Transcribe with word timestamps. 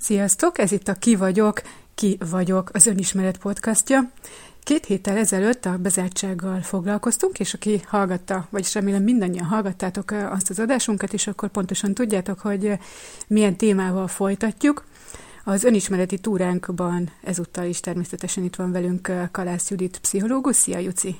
Sziasztok, 0.00 0.58
ez 0.58 0.72
itt 0.72 0.88
a 0.88 0.94
Ki 0.94 1.16
vagyok, 1.16 1.62
Ki 1.94 2.18
vagyok, 2.30 2.70
az 2.72 2.86
önismeret 2.86 3.38
podcastja. 3.38 4.10
Két 4.62 4.84
héttel 4.84 5.16
ezelőtt 5.16 5.64
a 5.64 5.76
bezártsággal 5.76 6.60
foglalkoztunk, 6.60 7.38
és 7.38 7.54
aki 7.54 7.80
hallgatta, 7.86 8.46
vagyis 8.50 8.74
remélem 8.74 9.02
mindannyian 9.02 9.44
hallgattátok 9.44 10.10
azt 10.10 10.50
az 10.50 10.58
adásunkat, 10.58 11.12
és 11.12 11.26
akkor 11.26 11.48
pontosan 11.48 11.94
tudjátok, 11.94 12.40
hogy 12.40 12.78
milyen 13.26 13.56
témával 13.56 14.08
folytatjuk. 14.08 14.84
Az 15.44 15.64
önismereti 15.64 16.18
túránkban 16.18 17.10
ezúttal 17.22 17.64
is 17.64 17.80
természetesen 17.80 18.44
itt 18.44 18.56
van 18.56 18.72
velünk 18.72 19.12
Kalász 19.30 19.70
Judit, 19.70 19.98
pszichológus. 19.98 20.56
Szia, 20.56 20.78
Juci! 20.78 21.16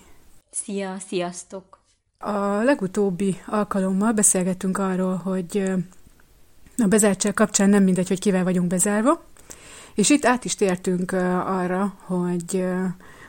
Szia, 0.50 0.96
sziasztok! 1.08 1.78
A 2.18 2.62
legutóbbi 2.62 3.36
alkalommal 3.46 4.12
beszélgettünk 4.12 4.78
arról, 4.78 5.16
hogy 5.16 5.72
a 6.82 6.86
bezártság 6.86 7.34
kapcsán 7.34 7.68
nem 7.68 7.82
mindegy, 7.82 8.08
hogy 8.08 8.20
kivel 8.20 8.44
vagyunk 8.44 8.68
bezárva, 8.68 9.24
és 9.94 10.10
itt 10.10 10.24
át 10.24 10.44
is 10.44 10.54
tértünk 10.54 11.12
arra, 11.12 11.94
hogy, 11.98 12.64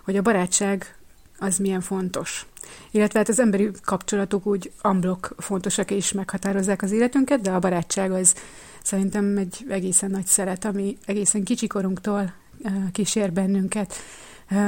hogy 0.03 0.17
a 0.17 0.21
barátság 0.21 0.95
az 1.39 1.57
milyen 1.57 1.81
fontos. 1.81 2.45
Illetve 2.91 3.19
hát 3.19 3.29
az 3.29 3.39
emberi 3.39 3.71
kapcsolatok 3.83 4.45
úgy 4.45 4.71
amblok 4.81 5.35
fontosak 5.37 5.91
és 5.91 6.11
meghatározzák 6.11 6.81
az 6.81 6.91
életünket, 6.91 7.41
de 7.41 7.51
a 7.51 7.59
barátság 7.59 8.11
az 8.11 8.35
szerintem 8.83 9.37
egy 9.37 9.65
egészen 9.69 10.11
nagy 10.11 10.25
szeret, 10.25 10.65
ami 10.65 10.97
egészen 11.05 11.43
kicsikorunktól 11.43 12.33
kísér 12.91 13.31
bennünket. 13.31 13.93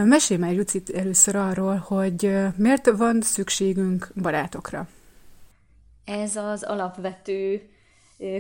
Mesélj 0.04 0.40
már, 0.40 0.54
Jucit, 0.54 0.90
először 0.90 1.36
arról, 1.36 1.76
hogy 1.76 2.38
miért 2.56 2.90
van 2.98 3.22
szükségünk 3.22 4.12
barátokra. 4.22 4.88
Ez 6.06 6.36
az 6.36 6.64
alapvető 6.64 7.62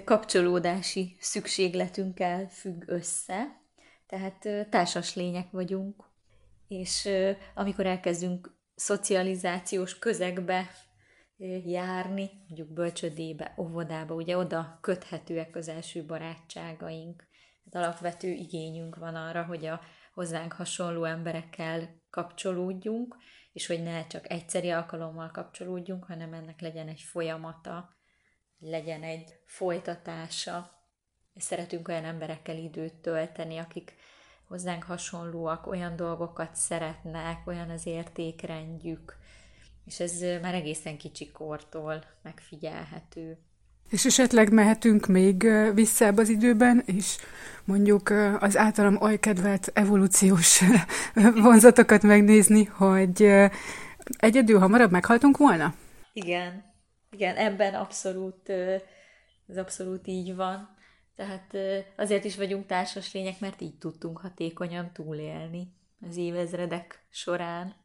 kapcsolódási 0.04 1.16
szükségletünkkel 1.20 2.50
függ 2.50 2.84
össze, 2.86 3.62
tehát 4.08 4.70
társas 4.70 5.16
lények 5.16 5.52
vagyunk, 5.52 6.04
és 6.68 7.10
amikor 7.56 7.86
elkezdünk 7.86 8.56
szocializációs 8.76 10.00
közegbe 10.00 10.70
járni, 11.66 12.30
mondjuk 12.48 12.74
bölcsödébe, 12.74 13.54
óvodába, 13.58 14.14
ugye 14.14 14.38
oda 14.38 14.78
köthetőek 14.82 15.56
az 15.56 15.68
első 15.68 16.06
barátságaink. 16.06 17.28
Tehát 17.70 17.88
alapvető 17.88 18.30
igényünk 18.30 18.96
van 18.96 19.16
arra, 19.16 19.44
hogy 19.44 19.66
a 19.66 19.82
hozzánk 20.14 20.54
hasonló 20.54 21.04
emberekkel 21.04 22.02
kapcsolódjunk, 22.10 23.16
és 23.52 23.68
hogy 23.68 23.84
ne 23.84 24.08
csak 24.08 24.32
egyszeri 24.32 24.70
alkalommal 24.70 25.32
kapcsolódjunk, 25.32 26.04
hanem 26.04 26.34
ennek 26.34 26.62
legyen 26.62 26.88
egy 26.88 27.02
folyamata, 27.02 28.00
legyen 28.62 29.04
egy 29.04 29.36
folytatása. 29.46 30.80
És 31.34 31.44
szeretünk 31.44 31.88
olyan 31.88 32.06
emberekkel 32.06 32.58
időt 32.58 32.94
tölteni, 32.94 33.58
akik 33.58 33.94
hozzánk 34.48 34.84
hasonlóak, 34.84 35.68
olyan 35.68 35.96
dolgokat 35.96 36.56
szeretnek, 36.56 37.48
olyan 37.48 37.70
az 37.70 37.86
értékrendjük, 37.86 39.18
és 39.86 40.00
ez 40.00 40.22
már 40.42 40.54
egészen 40.54 40.98
kicsi 40.98 41.32
kortól 41.32 42.04
megfigyelhető. 42.22 43.38
És 43.90 44.06
esetleg 44.06 44.52
mehetünk 44.52 45.08
még 45.08 45.48
vissza 45.74 46.08
az 46.08 46.30
időben, 46.30 46.84
és 46.86 47.18
mondjuk 47.64 48.10
az 48.40 48.58
általam 48.58 49.02
oly 49.02 49.20
kedvelt 49.20 49.72
evolúciós 49.74 50.62
vonzatokat 51.36 52.02
megnézni, 52.02 52.64
hogy 52.64 53.34
egyedül 54.18 54.60
hamarabb 54.60 54.92
meghaltunk 54.92 55.38
volna? 55.38 55.74
Igen, 56.14 56.71
igen, 57.12 57.36
ebben 57.36 57.74
abszolút, 57.74 58.50
ez 59.48 59.58
abszolút 59.58 60.08
így 60.08 60.36
van. 60.36 60.76
Tehát 61.16 61.56
azért 61.98 62.24
is 62.24 62.36
vagyunk 62.36 62.66
társas 62.66 63.14
lények, 63.14 63.40
mert 63.40 63.62
így 63.62 63.78
tudtunk 63.78 64.18
hatékonyan 64.18 64.92
túlélni 64.94 65.74
az 66.10 66.18
évezredek 66.18 67.06
során. 67.10 67.76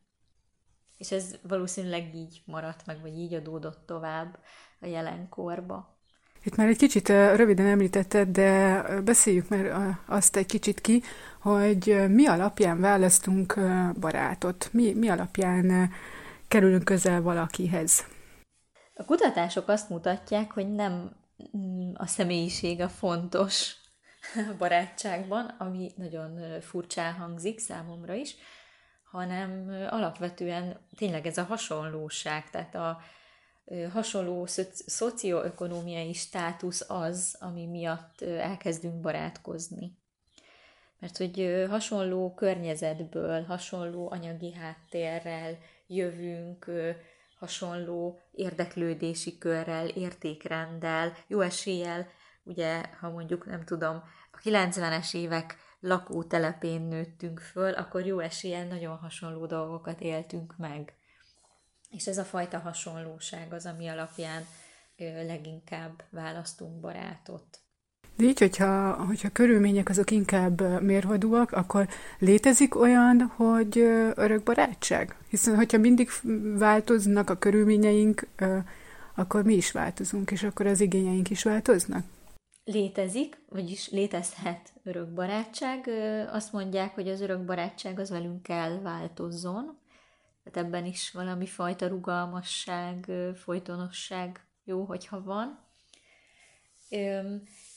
És 0.99 1.11
ez 1.11 1.39
valószínűleg 1.43 2.15
így 2.15 2.43
maradt 2.45 2.87
meg, 2.87 3.01
vagy 3.01 3.19
így 3.19 3.35
adódott 3.35 3.87
tovább 3.87 4.39
a 4.81 4.87
jelenkorba. 4.87 5.99
Itt 6.43 6.57
már 6.57 6.69
egy 6.69 6.77
kicsit 6.77 7.09
röviden 7.09 7.67
említetted, 7.67 8.29
de 8.29 8.83
beszéljük 9.01 9.49
már 9.49 9.97
azt 10.07 10.37
egy 10.37 10.47
kicsit 10.47 10.81
ki, 10.81 11.03
hogy 11.41 12.05
mi 12.09 12.27
alapján 12.27 12.81
választunk 12.81 13.55
barátot, 14.01 14.69
mi, 14.73 14.93
mi 14.93 15.09
alapján 15.09 15.91
kerülünk 16.49 16.85
közel 16.85 17.23
valakihez. 17.23 18.05
A 18.99 19.05
kutatások 19.05 19.69
azt 19.69 19.89
mutatják, 19.89 20.53
hogy 20.53 20.75
nem 20.75 21.17
mm, 21.57 21.93
a 21.95 22.07
személyiség 22.07 22.81
a 22.81 22.89
fontos 22.89 23.75
barátságban, 24.59 25.45
ami 25.59 25.93
nagyon 25.97 26.61
furcsán 26.61 27.13
hangzik 27.13 27.59
számomra 27.59 28.15
is, 28.15 28.35
hanem 29.11 29.69
alapvetően 29.91 30.79
tényleg 30.97 31.27
ez 31.27 31.39
a 31.39 31.45
hasonlóság, 31.45 32.51
tehát 32.51 32.75
a 32.75 33.01
hasonló 33.93 34.47
szocioökonomiai 34.87 36.13
státusz 36.13 36.91
az, 36.91 37.37
ami 37.41 37.67
miatt 37.67 38.21
elkezdünk 38.21 39.01
barátkozni. 39.01 39.99
Mert 40.99 41.17
hogy 41.17 41.67
hasonló 41.69 42.35
környezetből, 42.35 43.45
hasonló 43.45 44.11
anyagi 44.11 44.53
háttérrel 44.53 45.59
jövünk, 45.87 46.71
hasonló 47.39 48.21
érdeklődési 48.33 49.39
körrel, 49.39 49.89
értékrenddel, 49.89 51.13
jó 51.27 51.41
eséllyel, 51.41 52.09
ugye, 52.43 52.83
ha 53.01 53.11
mondjuk 53.11 53.47
nem 53.47 53.65
tudom, 53.65 54.03
a 54.33 54.39
90-es 54.39 55.15
évek 55.15 55.57
lakótelepén 55.81 56.83
nőttünk 56.83 57.41
föl, 57.41 57.73
akkor 57.73 58.07
jó 58.07 58.19
eséllyel 58.19 58.67
nagyon 58.67 58.97
hasonló 58.97 59.47
dolgokat 59.47 60.01
éltünk 60.01 60.57
meg. 60.57 60.95
És 61.91 62.07
ez 62.07 62.19
a 62.19 62.25
fajta 62.25 62.59
hasonlóság 62.59 63.53
az, 63.53 63.67
ami 63.67 63.89
alapján 63.89 64.47
leginkább 65.27 66.03
választunk 66.11 66.81
barátot. 66.81 67.61
De 68.17 68.25
így, 68.25 68.39
hogyha, 68.39 68.93
hogyha 68.93 69.29
körülmények 69.33 69.89
azok 69.89 70.11
inkább 70.11 70.83
mérvadóak, 70.83 71.53
akkor 71.53 71.89
létezik 72.19 72.75
olyan, 72.75 73.21
hogy 73.21 73.79
örök 74.15 74.43
barátság? 74.43 75.17
Hiszen, 75.29 75.57
hogyha 75.57 75.79
mindig 75.79 76.11
változnak 76.59 77.31
a 77.31 77.39
körülményeink, 77.39 78.27
akkor 79.15 79.45
mi 79.45 79.55
is 79.55 79.73
változunk, 79.73 80.31
és 80.31 80.43
akkor 80.43 80.67
az 80.67 80.81
igényeink 80.81 81.31
is 81.31 81.43
változnak? 81.43 82.05
Létezik, 82.65 83.39
vagyis 83.49 83.91
létezhet 83.91 84.73
örök 84.85 85.09
barátság. 85.09 85.91
Azt 86.33 86.53
mondják, 86.53 86.95
hogy 86.95 87.09
az 87.09 87.21
örök 87.21 87.45
barátság 87.45 87.99
az 87.99 88.11
velünk 88.11 88.43
kell 88.43 88.81
változzon, 88.81 89.79
tehát 90.45 90.69
ebben 90.69 90.85
is 90.85 91.11
valami 91.11 91.47
fajta 91.47 91.87
rugalmasság, 91.87 93.11
folytonosság 93.45 94.41
jó, 94.65 94.85
hogyha 94.85 95.23
van 95.23 95.65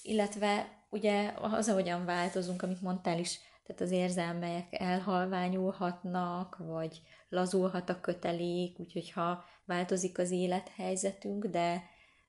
illetve 0.02 0.78
ugye 0.90 1.34
az, 1.42 1.70
ahogyan 1.70 2.06
változunk, 2.06 2.62
amit 2.62 2.82
mondtál 2.82 3.20
is, 3.20 3.40
tehát 3.64 3.82
az 3.82 3.92
érzelmek 3.92 4.66
elhalványulhatnak, 4.70 6.58
vagy 6.58 7.02
lazulhat 7.30 7.90
a 7.90 8.00
kötelék, 8.02 8.80
úgyhogy 8.80 9.12
ha 9.12 9.46
változik 9.66 10.18
az 10.18 10.32
élethelyzetünk, 10.32 11.46
de 11.46 11.84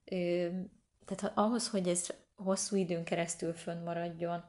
ö, 0.05 0.49
tehát 1.05 1.39
ahhoz, 1.39 1.69
hogy 1.69 1.89
ez 1.89 2.07
hosszú 2.37 2.77
időn 2.77 3.05
keresztül 3.05 3.53
fönnmaradjon, 3.53 4.45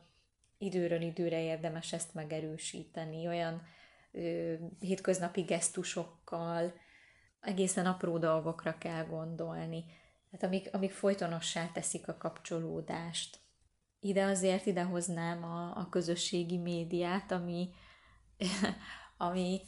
időről 0.57 1.01
időre 1.01 1.41
érdemes 1.41 1.93
ezt 1.93 2.13
megerősíteni, 2.13 3.27
olyan 3.27 3.61
ö, 4.11 4.53
hétköznapi 4.79 5.41
gesztusokkal, 5.41 6.73
egészen 7.41 7.85
apró 7.85 8.17
dolgokra 8.17 8.77
kell 8.77 9.05
gondolni. 9.05 9.85
Hát 10.31 10.43
amik, 10.43 10.69
amik 10.71 10.91
folytonossá 10.91 11.67
teszik 11.67 12.07
a 12.07 12.17
kapcsolódást. 12.17 13.39
Ide 13.99 14.23
azért 14.23 14.65
idehoznám 14.65 15.43
a, 15.43 15.77
a 15.77 15.89
közösségi 15.89 16.57
médiát, 16.57 17.31
ami, 17.31 17.69
ami 19.17 19.61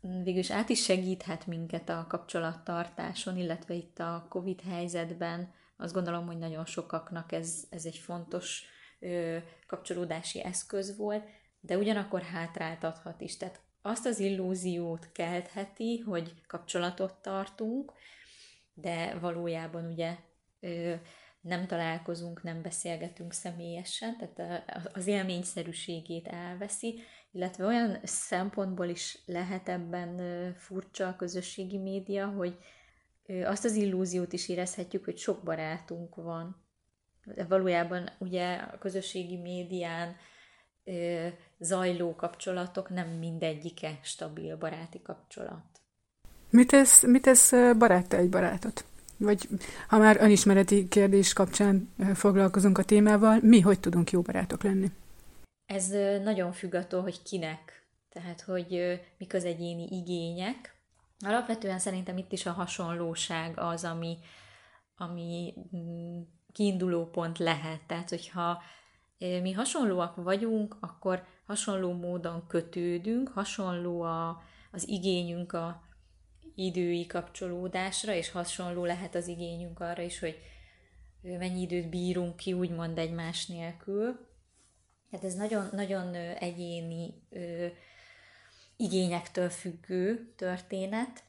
végülis 0.00 0.50
át 0.50 0.68
is 0.68 0.84
segíthet 0.84 1.46
minket 1.46 1.88
a 1.88 2.06
kapcsolattartáson, 2.08 3.36
illetve 3.36 3.74
itt 3.74 3.98
a 3.98 4.26
Covid 4.28 4.60
helyzetben 4.60 5.52
azt 5.76 5.94
gondolom, 5.94 6.26
hogy 6.26 6.38
nagyon 6.38 6.64
sokaknak 6.64 7.32
ez, 7.32 7.64
ez 7.70 7.84
egy 7.84 7.96
fontos 7.96 8.64
ö, 9.00 9.38
kapcsolódási 9.66 10.42
eszköz 10.42 10.96
volt, 10.96 11.24
de 11.60 11.76
ugyanakkor 11.76 12.22
hátráltathat 12.22 13.20
is. 13.20 13.36
Tehát 13.36 13.60
azt 13.82 14.06
az 14.06 14.18
illúziót 14.18 15.12
keltheti, 15.12 15.98
hogy 15.98 16.34
kapcsolatot 16.46 17.14
tartunk, 17.14 17.92
de 18.74 19.18
valójában 19.18 19.86
ugye 19.86 20.16
nem 21.40 21.66
találkozunk, 21.66 22.42
nem 22.42 22.62
beszélgetünk 22.62 23.32
személyesen, 23.32 24.16
tehát 24.16 24.64
az 24.92 25.06
élményszerűségét 25.06 26.28
elveszi, 26.28 27.00
illetve 27.30 27.66
olyan 27.66 27.98
szempontból 28.02 28.86
is 28.86 29.18
lehet 29.26 29.68
ebben 29.68 30.54
furcsa 30.54 31.08
a 31.08 31.16
közösségi 31.16 31.78
média, 31.78 32.26
hogy 32.26 32.58
azt 33.44 33.64
az 33.64 33.74
illúziót 33.74 34.32
is 34.32 34.48
érezhetjük, 34.48 35.04
hogy 35.04 35.16
sok 35.16 35.42
barátunk 35.42 36.14
van. 36.14 36.64
valójában 37.48 38.10
ugye 38.18 38.54
a 38.54 38.78
közösségi 38.78 39.36
médián 39.36 40.16
zajló 41.58 42.14
kapcsolatok 42.14 42.88
nem 42.88 43.08
mindegyike 43.08 43.98
stabil 44.02 44.56
baráti 44.56 45.02
kapcsolat. 45.02 45.71
Mit 46.52 46.68
tesz, 46.68 47.02
mit 47.02 47.22
tesz 47.22 47.52
barátta 47.78 48.16
egy 48.16 48.28
barátot? 48.28 48.84
Vagy 49.16 49.48
ha 49.88 49.98
már 49.98 50.16
önismereti 50.20 50.88
kérdés 50.88 51.32
kapcsán 51.32 51.92
foglalkozunk 52.14 52.78
a 52.78 52.82
témával, 52.82 53.38
mi 53.42 53.60
hogy 53.60 53.80
tudunk 53.80 54.10
jó 54.10 54.20
barátok 54.20 54.62
lenni? 54.62 54.90
Ez 55.66 55.88
nagyon 56.24 56.52
függ 56.52 56.74
attól, 56.74 57.02
hogy 57.02 57.22
kinek. 57.22 57.86
Tehát, 58.08 58.40
hogy 58.40 59.00
mik 59.18 59.34
az 59.34 59.44
egyéni 59.44 59.86
igények. 59.90 60.74
Alapvetően 61.26 61.78
szerintem 61.78 62.16
itt 62.16 62.32
is 62.32 62.46
a 62.46 62.52
hasonlóság 62.52 63.58
az, 63.58 63.84
ami, 63.84 64.18
ami 64.96 65.54
mm, 65.76 66.20
kiinduló 66.52 67.06
pont 67.06 67.38
lehet. 67.38 67.80
Tehát, 67.86 68.08
hogyha 68.08 68.62
mi 69.18 69.52
hasonlóak 69.52 70.16
vagyunk, 70.16 70.76
akkor 70.80 71.24
hasonló 71.46 71.92
módon 71.92 72.46
kötődünk, 72.46 73.28
hasonló 73.28 74.02
a, 74.02 74.42
az 74.72 74.88
igényünk 74.88 75.52
a 75.52 75.90
idői 76.54 77.06
kapcsolódásra, 77.06 78.14
és 78.14 78.30
hasonló 78.30 78.84
lehet 78.84 79.14
az 79.14 79.26
igényünk 79.26 79.80
arra 79.80 80.02
is, 80.02 80.18
hogy 80.18 80.38
mennyi 81.22 81.60
időt 81.60 81.88
bírunk 81.88 82.36
ki, 82.36 82.52
úgymond 82.52 82.98
egymás 82.98 83.46
nélkül. 83.46 84.30
Tehát 85.10 85.26
ez 85.26 85.34
nagyon, 85.34 85.68
nagyon 85.72 86.14
egyéni 86.14 87.14
ö, 87.30 87.66
igényektől 88.76 89.48
függő 89.48 90.32
történet, 90.36 91.22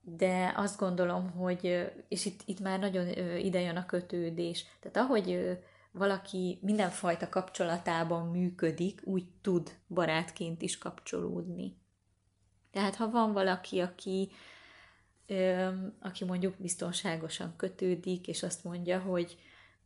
de 0.00 0.52
azt 0.56 0.78
gondolom, 0.78 1.30
hogy, 1.30 1.92
és 2.08 2.24
itt, 2.24 2.40
itt 2.44 2.60
már 2.60 2.78
nagyon 2.78 3.08
ide 3.38 3.60
jön 3.60 3.76
a 3.76 3.86
kötődés, 3.86 4.64
tehát 4.80 5.08
ahogy 5.08 5.58
valaki 5.92 6.58
mindenfajta 6.62 7.28
kapcsolatában 7.28 8.30
működik, 8.30 9.00
úgy 9.04 9.24
tud 9.40 9.78
barátként 9.88 10.62
is 10.62 10.78
kapcsolódni. 10.78 11.76
Tehát 12.74 12.94
ha 12.94 13.10
van 13.10 13.32
valaki, 13.32 13.80
aki, 13.80 14.30
ö, 15.26 15.68
aki 16.00 16.24
mondjuk 16.24 16.54
biztonságosan 16.58 17.54
kötődik, 17.56 18.28
és 18.28 18.42
azt 18.42 18.64
mondja, 18.64 19.00
hogy, 19.00 19.36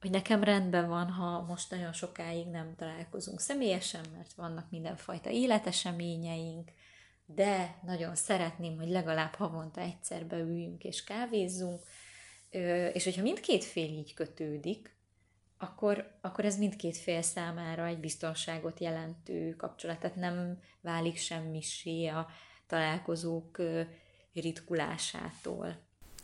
hogy 0.01 0.11
nekem 0.11 0.45
rendben 0.45 0.89
van, 0.89 1.11
ha 1.11 1.43
most 1.43 1.71
nagyon 1.71 1.93
sokáig 1.93 2.47
nem 2.47 2.75
találkozunk 2.77 3.41
személyesen, 3.41 4.05
mert 4.17 4.33
vannak 4.33 4.71
mindenfajta 4.71 5.31
életeseményeink, 5.31 6.71
de 7.27 7.79
nagyon 7.83 8.15
szeretném, 8.15 8.77
hogy 8.77 8.89
legalább 8.89 9.35
havonta 9.35 9.81
egyszer 9.81 10.27
beüljünk 10.27 10.85
és 10.85 11.05
kávézzunk, 11.05 11.83
és 12.93 13.05
hogyha 13.05 13.23
mindkét 13.23 13.65
fél 13.65 13.89
így 13.89 14.15
kötődik, 14.15 14.97
akkor, 15.59 16.19
akkor 16.21 16.45
ez 16.45 16.59
mindkét 16.59 16.97
fél 16.97 17.23
számára 17.23 17.87
egy 17.87 18.01
biztonságot 18.01 18.81
jelentő 18.81 19.55
kapcsolat, 19.57 19.99
tehát 19.99 20.17
nem 20.17 20.61
válik 20.81 21.17
semmisé 21.17 22.07
a 22.07 22.29
találkozók 22.69 23.59
ritkulásától. 24.35 25.77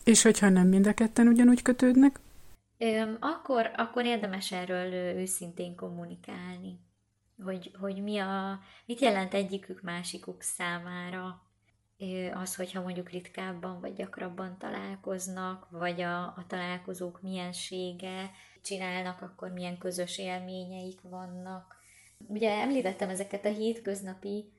És 0.04 0.22
hogyha 0.22 0.48
nem 0.48 0.68
mind 0.68 0.86
a 0.86 0.94
ketten 0.94 1.28
ugyanúgy 1.28 1.62
kötődnek? 1.62 2.20
Akkor, 3.20 3.70
akkor 3.76 4.04
érdemes 4.04 4.52
erről 4.52 4.92
őszintén 4.92 5.74
kommunikálni, 5.74 6.80
hogy, 7.42 7.70
hogy 7.80 8.02
mi 8.02 8.18
a, 8.18 8.60
mit 8.86 9.00
jelent 9.00 9.34
egyikük 9.34 9.82
másikuk 9.82 10.42
számára 10.42 11.42
az, 12.34 12.56
hogyha 12.56 12.82
mondjuk 12.82 13.10
ritkábban 13.10 13.80
vagy 13.80 13.92
gyakrabban 13.92 14.58
találkoznak, 14.58 15.66
vagy 15.70 16.00
a, 16.00 16.22
a 16.22 16.44
találkozók 16.46 17.22
miensége, 17.22 18.30
csinálnak, 18.62 19.22
akkor 19.22 19.52
milyen 19.52 19.78
közös 19.78 20.18
élményeik 20.18 21.00
vannak. 21.02 21.76
Ugye 22.18 22.50
említettem 22.50 23.08
ezeket 23.08 23.44
a 23.44 23.48
hétköznapi 23.48 24.52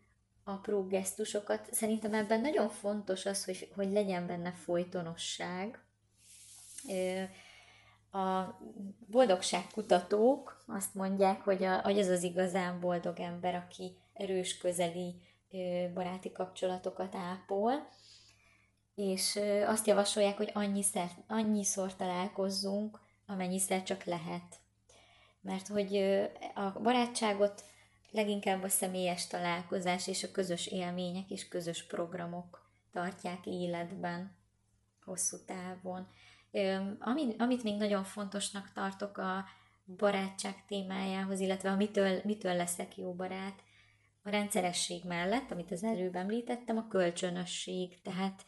apró 0.47 0.87
gesztusokat. 0.87 1.73
Szerintem 1.73 2.13
ebben 2.13 2.41
nagyon 2.41 2.69
fontos 2.69 3.25
az, 3.25 3.45
hogy, 3.45 3.71
hogy 3.75 3.91
legyen 3.91 4.27
benne 4.27 4.51
folytonosság. 4.51 5.79
A 8.11 8.59
boldogságkutatók 9.11 10.63
azt 10.67 10.93
mondják, 10.93 11.41
hogy, 11.41 11.63
a, 11.63 11.81
hogy 11.81 11.99
az 11.99 12.07
az 12.07 12.23
igazán 12.23 12.79
boldog 12.79 13.19
ember, 13.19 13.55
aki 13.55 13.97
erős 14.13 14.57
közeli 14.57 15.15
baráti 15.93 16.31
kapcsolatokat 16.31 17.15
ápol, 17.15 17.87
és 18.95 19.39
azt 19.65 19.87
javasolják, 19.87 20.37
hogy 20.37 20.51
annyiszer, 20.53 21.09
annyiszor 21.27 21.95
találkozzunk, 21.95 22.99
amennyiszer 23.27 23.83
csak 23.83 24.03
lehet. 24.03 24.59
Mert 25.41 25.67
hogy 25.67 25.97
a 26.53 26.79
barátságot 26.81 27.63
leginkább 28.15 28.63
a 28.63 28.69
személyes 28.69 29.27
találkozás 29.27 30.07
és 30.07 30.23
a 30.23 30.31
közös 30.31 30.67
élmények 30.67 31.29
és 31.29 31.47
közös 31.47 31.85
programok 31.85 32.69
tartják 32.91 33.45
életben 33.45 34.35
hosszú 35.03 35.37
távon. 35.45 36.07
Amit, 36.99 37.41
amit 37.41 37.63
még 37.63 37.77
nagyon 37.77 38.03
fontosnak 38.03 38.71
tartok 38.73 39.17
a 39.17 39.45
barátság 39.97 40.65
témájához, 40.67 41.39
illetve 41.39 41.69
a 41.69 41.75
mitől, 41.75 42.21
mitől 42.23 42.55
leszek 42.55 42.97
jó 42.97 43.13
barát, 43.13 43.63
a 44.23 44.29
rendszeresség 44.29 45.03
mellett, 45.03 45.51
amit 45.51 45.71
az 45.71 45.83
előbb 45.83 46.15
említettem, 46.15 46.77
a 46.77 46.87
kölcsönösség, 46.87 48.01
tehát 48.01 48.45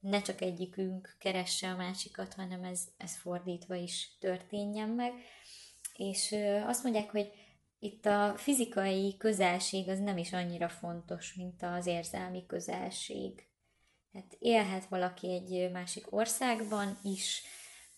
ne 0.00 0.22
csak 0.22 0.40
egyikünk 0.40 1.16
keresse 1.18 1.70
a 1.70 1.76
másikat, 1.76 2.34
hanem 2.34 2.64
ez, 2.64 2.80
ez 2.96 3.16
fordítva 3.16 3.74
is 3.74 4.16
történjen 4.20 4.88
meg. 4.88 5.12
És 5.96 6.34
azt 6.66 6.82
mondják, 6.82 7.10
hogy 7.10 7.47
itt 7.78 8.06
a 8.06 8.34
fizikai 8.36 9.16
közelség 9.18 9.88
az 9.88 9.98
nem 9.98 10.16
is 10.16 10.32
annyira 10.32 10.68
fontos, 10.68 11.34
mint 11.34 11.62
az 11.62 11.86
érzelmi 11.86 12.46
közelség. 12.46 13.46
Hát 14.12 14.36
élhet 14.38 14.84
valaki 14.86 15.32
egy 15.32 15.70
másik 15.72 16.12
országban 16.12 16.98
is, 17.02 17.42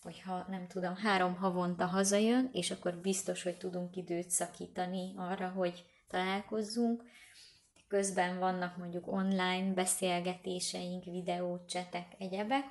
hogyha 0.01 0.45
nem 0.49 0.67
tudom, 0.67 0.95
három 0.95 1.35
havonta 1.35 1.85
hazajön, 1.85 2.49
és 2.53 2.71
akkor 2.71 2.95
biztos, 2.95 3.43
hogy 3.43 3.57
tudunk 3.57 3.95
időt 3.95 4.29
szakítani 4.29 5.13
arra, 5.15 5.49
hogy 5.49 5.85
találkozzunk. 6.07 7.03
Közben 7.87 8.39
vannak 8.39 8.77
mondjuk 8.77 9.11
online 9.11 9.73
beszélgetéseink, 9.73 11.03
videócsetek, 11.03 12.15
egyebek. 12.17 12.63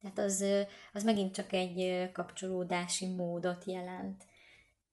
Tehát 0.00 0.18
az, 0.18 0.44
az 0.92 1.02
megint 1.04 1.34
csak 1.34 1.52
egy 1.52 2.10
kapcsolódási 2.12 3.06
módot 3.06 3.64
jelent. 3.64 4.24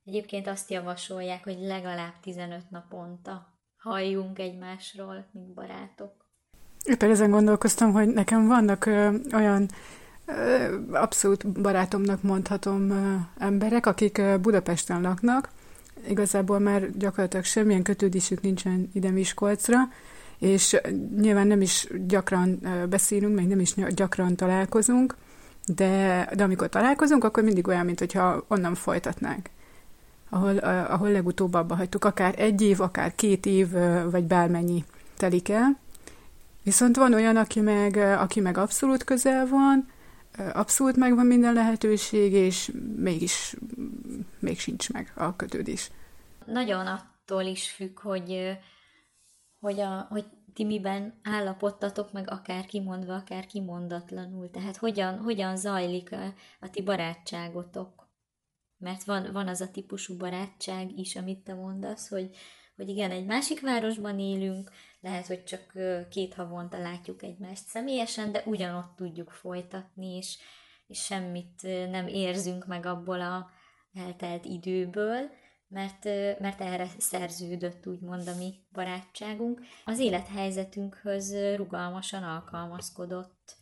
Egyébként 0.09 0.47
azt 0.47 0.69
javasolják, 0.69 1.43
hogy 1.43 1.57
legalább 1.59 2.13
15 2.21 2.59
naponta 2.69 3.53
halljunk 3.77 4.39
egymásról, 4.39 5.25
mint 5.31 5.53
barátok. 5.53 6.11
Éppen 6.83 7.09
ezen 7.09 7.31
gondolkoztam, 7.31 7.91
hogy 7.91 8.07
nekem 8.07 8.47
vannak 8.47 8.85
ö, 8.85 9.15
olyan 9.33 9.69
ö, 10.25 10.75
abszolút 10.91 11.61
barátomnak 11.61 12.21
mondhatom 12.21 12.89
ö, 12.89 13.15
emberek, 13.37 13.85
akik 13.85 14.17
ö, 14.17 14.37
Budapesten 14.37 15.01
laknak, 15.01 15.49
igazából 16.07 16.59
már 16.59 16.97
gyakorlatilag 16.97 17.45
semmilyen 17.45 17.83
kötődésük 17.83 18.41
nincsen 18.41 18.89
ide 18.93 19.09
Miskolcra, 19.09 19.77
és 20.37 20.81
nyilván 21.17 21.47
nem 21.47 21.61
is 21.61 21.87
gyakran 22.07 22.59
beszélünk, 22.89 23.35
meg 23.35 23.47
nem 23.47 23.59
is 23.59 23.73
gyakran 23.73 24.35
találkozunk, 24.35 25.15
de, 25.65 26.27
de 26.35 26.43
amikor 26.43 26.69
találkozunk, 26.69 27.23
akkor 27.23 27.43
mindig 27.43 27.67
olyan, 27.67 27.85
mintha 27.85 28.45
onnan 28.47 28.75
folytatnánk 28.75 29.49
ahol, 30.29 30.57
ahol 30.57 31.11
legutóbb 31.11 31.53
abba 31.53 31.75
hagytuk, 31.75 32.05
akár 32.05 32.39
egy 32.39 32.61
év, 32.61 32.81
akár 32.81 33.15
két 33.15 33.45
év, 33.45 33.71
vagy 34.11 34.23
bármennyi 34.23 34.83
telik 35.17 35.49
el. 35.49 35.77
Viszont 36.63 36.95
van 36.95 37.13
olyan, 37.13 37.35
aki 37.35 37.59
meg, 37.59 37.95
aki 37.95 38.39
meg 38.39 38.57
abszolút 38.57 39.03
közel 39.03 39.47
van, 39.47 39.87
abszolút 40.53 40.95
megvan 40.95 41.25
minden 41.25 41.53
lehetőség, 41.53 42.33
és 42.33 42.71
mégis 42.95 43.55
még 44.39 44.59
sincs 44.59 44.91
meg 44.91 45.13
a 45.15 45.35
kötődés. 45.35 45.91
Nagyon 46.45 46.87
attól 46.87 47.41
is 47.43 47.69
függ, 47.69 47.99
hogy, 47.99 48.57
hogy, 49.59 49.79
a, 49.79 50.07
hogy 50.09 50.25
ti 50.53 50.63
miben 50.63 51.19
állapottatok 51.23 52.11
meg 52.11 52.29
akár 52.31 52.65
kimondva, 52.65 53.15
akár 53.15 53.45
kimondatlanul. 53.45 54.49
Tehát 54.49 54.77
hogyan, 54.77 55.17
hogyan 55.17 55.57
zajlik 55.57 56.11
a, 56.11 56.33
a 56.59 56.69
ti 56.69 56.81
barátságotok 56.81 57.98
mert 58.79 59.03
van, 59.03 59.31
van 59.31 59.47
az 59.47 59.61
a 59.61 59.71
típusú 59.71 60.17
barátság 60.17 60.97
is, 60.97 61.15
amit 61.15 61.43
te 61.43 61.53
mondasz, 61.53 62.09
hogy, 62.09 62.35
hogy 62.75 62.89
igen, 62.89 63.11
egy 63.11 63.25
másik 63.25 63.61
városban 63.61 64.19
élünk, 64.19 64.71
lehet, 65.01 65.25
hogy 65.25 65.43
csak 65.43 65.73
két 66.09 66.33
havonta 66.33 66.77
látjuk 66.77 67.23
egymást 67.23 67.65
személyesen, 67.65 68.31
de 68.31 68.43
ugyanott 68.45 68.95
tudjuk 68.95 69.31
folytatni, 69.31 70.15
és, 70.15 70.37
és 70.87 71.03
semmit 71.03 71.61
nem 71.89 72.07
érzünk 72.07 72.65
meg 72.65 72.85
abból 72.85 73.21
a 73.21 73.49
eltelt 73.93 74.45
időből, 74.45 75.29
mert, 75.67 76.03
mert 76.39 76.61
erre 76.61 76.87
szerződött 76.97 77.87
úgymond 77.87 78.27
a 78.27 78.35
mi 78.35 78.53
barátságunk. 78.71 79.61
Az 79.85 79.99
élethelyzetünkhöz 79.99 81.35
rugalmasan 81.55 82.23
alkalmazkodott 82.23 83.57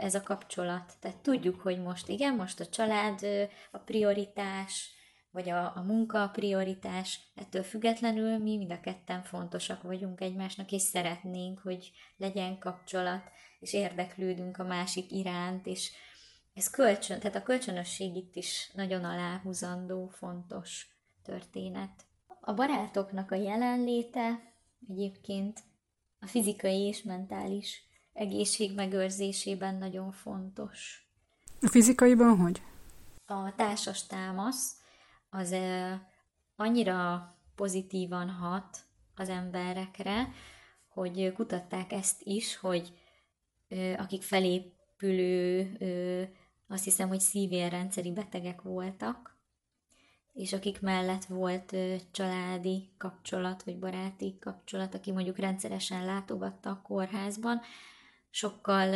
ez 0.00 0.14
a 0.14 0.22
kapcsolat. 0.22 0.92
Tehát 1.00 1.16
tudjuk, 1.16 1.60
hogy 1.60 1.82
most 1.82 2.08
igen, 2.08 2.34
most 2.34 2.60
a 2.60 2.66
család 2.66 3.26
a 3.70 3.78
prioritás, 3.78 4.90
vagy 5.30 5.48
a, 5.48 5.76
a 5.76 5.82
munka 5.86 6.22
a 6.22 6.28
prioritás, 6.28 7.20
ettől 7.34 7.62
függetlenül 7.62 8.38
mi 8.38 8.56
mind 8.56 8.70
a 8.70 8.80
ketten 8.80 9.22
fontosak 9.22 9.82
vagyunk 9.82 10.20
egymásnak, 10.20 10.72
és 10.72 10.82
szeretnénk, 10.82 11.58
hogy 11.58 11.92
legyen 12.16 12.58
kapcsolat, 12.58 13.22
és 13.60 13.72
érdeklődünk 13.72 14.58
a 14.58 14.64
másik 14.64 15.12
iránt, 15.12 15.66
és 15.66 15.92
ez 16.54 16.70
kölcsön, 16.70 17.18
tehát 17.20 17.36
a 17.36 17.42
kölcsönösség 17.42 18.16
itt 18.16 18.36
is 18.36 18.70
nagyon 18.74 19.04
aláhúzandó, 19.04 20.08
fontos 20.08 20.86
történet. 21.22 22.06
A 22.40 22.52
barátoknak 22.52 23.30
a 23.30 23.34
jelenléte 23.34 24.52
egyébként 24.88 25.60
a 26.20 26.26
fizikai 26.26 26.80
és 26.80 27.02
mentális 27.02 27.87
egészség 28.18 28.74
megőrzésében 28.74 29.74
nagyon 29.74 30.12
fontos. 30.12 31.08
A 31.60 31.68
fizikaiban 31.68 32.36
hogy? 32.36 32.62
A 33.26 33.54
társas 33.54 34.06
támasz 34.06 34.76
az 35.30 35.54
annyira 36.56 37.32
pozitívan 37.54 38.30
hat 38.30 38.78
az 39.16 39.28
emberekre, 39.28 40.32
hogy 40.88 41.32
kutatták 41.32 41.92
ezt 41.92 42.22
is, 42.22 42.56
hogy 42.56 42.92
akik 43.96 44.22
felépülő, 44.22 45.78
azt 46.68 46.84
hiszem, 46.84 47.08
hogy 47.08 47.20
szívérrendszeri 47.20 48.12
betegek 48.12 48.62
voltak, 48.62 49.36
és 50.32 50.52
akik 50.52 50.80
mellett 50.80 51.24
volt 51.24 51.76
családi 52.10 52.90
kapcsolat, 52.98 53.62
vagy 53.62 53.78
baráti 53.78 54.38
kapcsolat, 54.40 54.94
aki 54.94 55.12
mondjuk 55.12 55.38
rendszeresen 55.38 56.04
látogatta 56.04 56.70
a 56.70 56.82
kórházban, 56.82 57.60
sokkal 58.30 58.94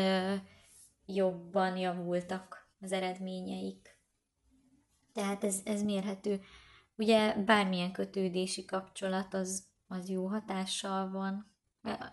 jobban 1.06 1.76
javultak 1.76 2.68
az 2.80 2.92
eredményeik. 2.92 3.98
Tehát 5.12 5.44
ez, 5.44 5.60
ez 5.64 5.82
mérhető. 5.82 6.40
Ugye 6.96 7.34
bármilyen 7.34 7.92
kötődési 7.92 8.64
kapcsolat 8.64 9.34
az, 9.34 9.64
az 9.86 10.08
jó 10.08 10.26
hatással 10.26 11.10
van. 11.10 11.50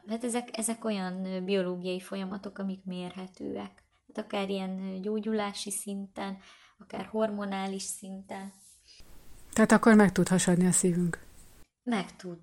Hát 0.08 0.24
ezek, 0.24 0.58
ezek 0.58 0.86
olyan 0.86 1.46
biológiai 1.46 2.00
folyamatok, 2.00 2.58
amik 2.58 2.84
mérhetőek. 2.86 3.84
Hát 4.08 4.26
akár 4.26 4.50
ilyen 4.50 5.02
gyógyulási 5.02 5.72
szinten, 5.72 6.38
akár 6.78 7.06
hormonális 7.06 7.84
szinten. 7.84 8.54
Tehát 9.54 9.72
akkor 9.72 9.96
meg 9.96 10.12
tud 10.12 10.28
hasadni 10.28 10.66
a 10.66 10.72
szívünk? 10.72 11.26
Meg 11.84 12.16
tud. 12.16 12.40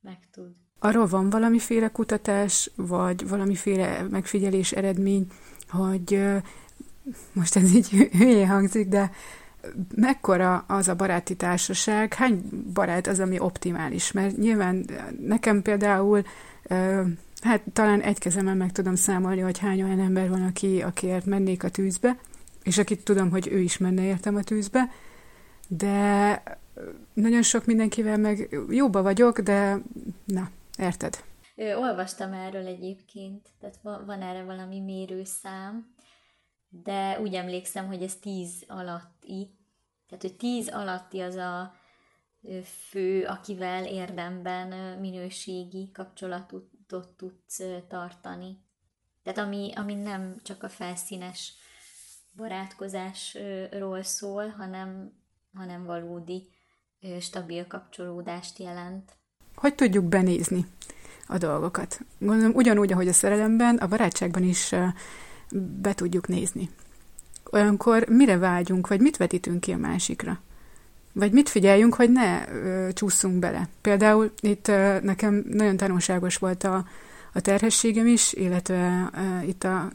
Meg 0.00 0.28
tud. 0.30 0.56
Arról 0.78 1.06
van 1.06 1.30
valamiféle 1.30 1.88
kutatás, 1.88 2.70
vagy 2.76 3.28
valamiféle 3.28 4.06
megfigyelés 4.10 4.72
eredmény, 4.72 5.26
hogy 5.68 6.24
most 7.32 7.56
ez 7.56 7.74
így 7.74 7.88
hülyé 8.18 8.44
hangzik, 8.44 8.88
de 8.88 9.10
mekkora 9.94 10.64
az 10.66 10.88
a 10.88 10.94
baráti 10.94 11.36
társaság, 11.36 12.14
hány 12.14 12.42
barát 12.72 13.06
az, 13.06 13.20
ami 13.20 13.38
optimális? 13.38 14.12
Mert 14.12 14.36
nyilván 14.36 14.84
nekem 15.20 15.62
például, 15.62 16.22
hát 17.40 17.62
talán 17.72 18.00
egy 18.00 18.18
kezemen 18.18 18.56
meg 18.56 18.72
tudom 18.72 18.94
számolni, 18.94 19.40
hogy 19.40 19.58
hány 19.58 19.82
olyan 19.82 20.00
ember 20.00 20.28
van, 20.28 20.42
aki, 20.42 20.82
akiért 20.82 21.24
mennék 21.24 21.64
a 21.64 21.68
tűzbe, 21.68 22.16
és 22.62 22.78
akit 22.78 23.04
tudom, 23.04 23.30
hogy 23.30 23.48
ő 23.52 23.58
is 23.58 23.78
menne 23.78 24.02
értem 24.02 24.36
a 24.36 24.42
tűzbe, 24.42 24.90
de 25.68 26.42
nagyon 27.12 27.42
sok 27.42 27.66
mindenkivel 27.66 28.18
meg 28.18 28.58
jóba 28.68 29.02
vagyok, 29.02 29.40
de 29.40 29.82
na, 30.24 30.50
érted? 30.78 31.24
Ö, 31.54 31.74
olvastam 31.74 32.32
erről 32.32 32.66
egyébként, 32.66 33.48
tehát 33.60 33.78
van, 33.82 34.06
van 34.06 34.22
erre 34.22 34.44
valami 34.44 34.80
mérőszám, 34.80 35.94
de 36.68 37.20
úgy 37.20 37.34
emlékszem, 37.34 37.86
hogy 37.86 38.02
ez 38.02 38.16
tíz 38.16 38.64
alatti, 38.68 39.56
tehát 40.08 40.22
hogy 40.22 40.36
tíz 40.36 40.68
alatti 40.68 41.20
az 41.20 41.34
a 41.34 41.74
fő, 42.64 43.24
akivel 43.24 43.86
érdemben 43.86 44.98
minőségi 44.98 45.90
kapcsolatot 45.92 46.70
tudsz 47.16 47.60
tartani. 47.88 48.58
Tehát 49.22 49.38
ami, 49.38 49.72
ami 49.76 49.94
nem 49.94 50.36
csak 50.42 50.62
a 50.62 50.68
felszínes 50.68 51.52
barátkozásról 52.36 54.02
szól, 54.02 54.48
hanem, 54.48 55.12
hanem 55.54 55.84
valódi 55.84 56.48
stabil 57.20 57.66
kapcsolódást 57.66 58.58
jelent. 58.58 59.17
Hogy 59.58 59.74
tudjuk 59.74 60.04
benézni 60.04 60.66
a 61.26 61.38
dolgokat? 61.38 62.00
Gondolom 62.18 62.54
ugyanúgy, 62.54 62.92
ahogy 62.92 63.08
a 63.08 63.12
szerelemben, 63.12 63.76
a 63.76 63.86
barátságban 63.86 64.42
is 64.42 64.74
be 65.80 65.94
tudjuk 65.94 66.28
nézni. 66.28 66.70
Olyankor 67.50 68.06
mire 68.08 68.36
vágyunk, 68.36 68.88
vagy 68.88 69.00
mit 69.00 69.16
vetítünk 69.16 69.60
ki 69.60 69.72
a 69.72 69.76
másikra? 69.76 70.40
Vagy 71.12 71.32
mit 71.32 71.48
figyeljünk, 71.48 71.94
hogy 71.94 72.10
ne 72.12 72.48
ö, 72.48 72.88
csúszunk 72.92 73.38
bele? 73.38 73.68
Például 73.80 74.32
itt 74.40 74.68
ö, 74.68 75.00
nekem 75.00 75.44
nagyon 75.48 75.76
tanulságos 75.76 76.36
volt 76.36 76.64
a, 76.64 76.84
a 77.32 77.40
terhességem 77.40 78.06
is, 78.06 78.32
illetve 78.32 79.10
ö, 79.14 79.46
itt 79.46 79.64
a 79.64 79.90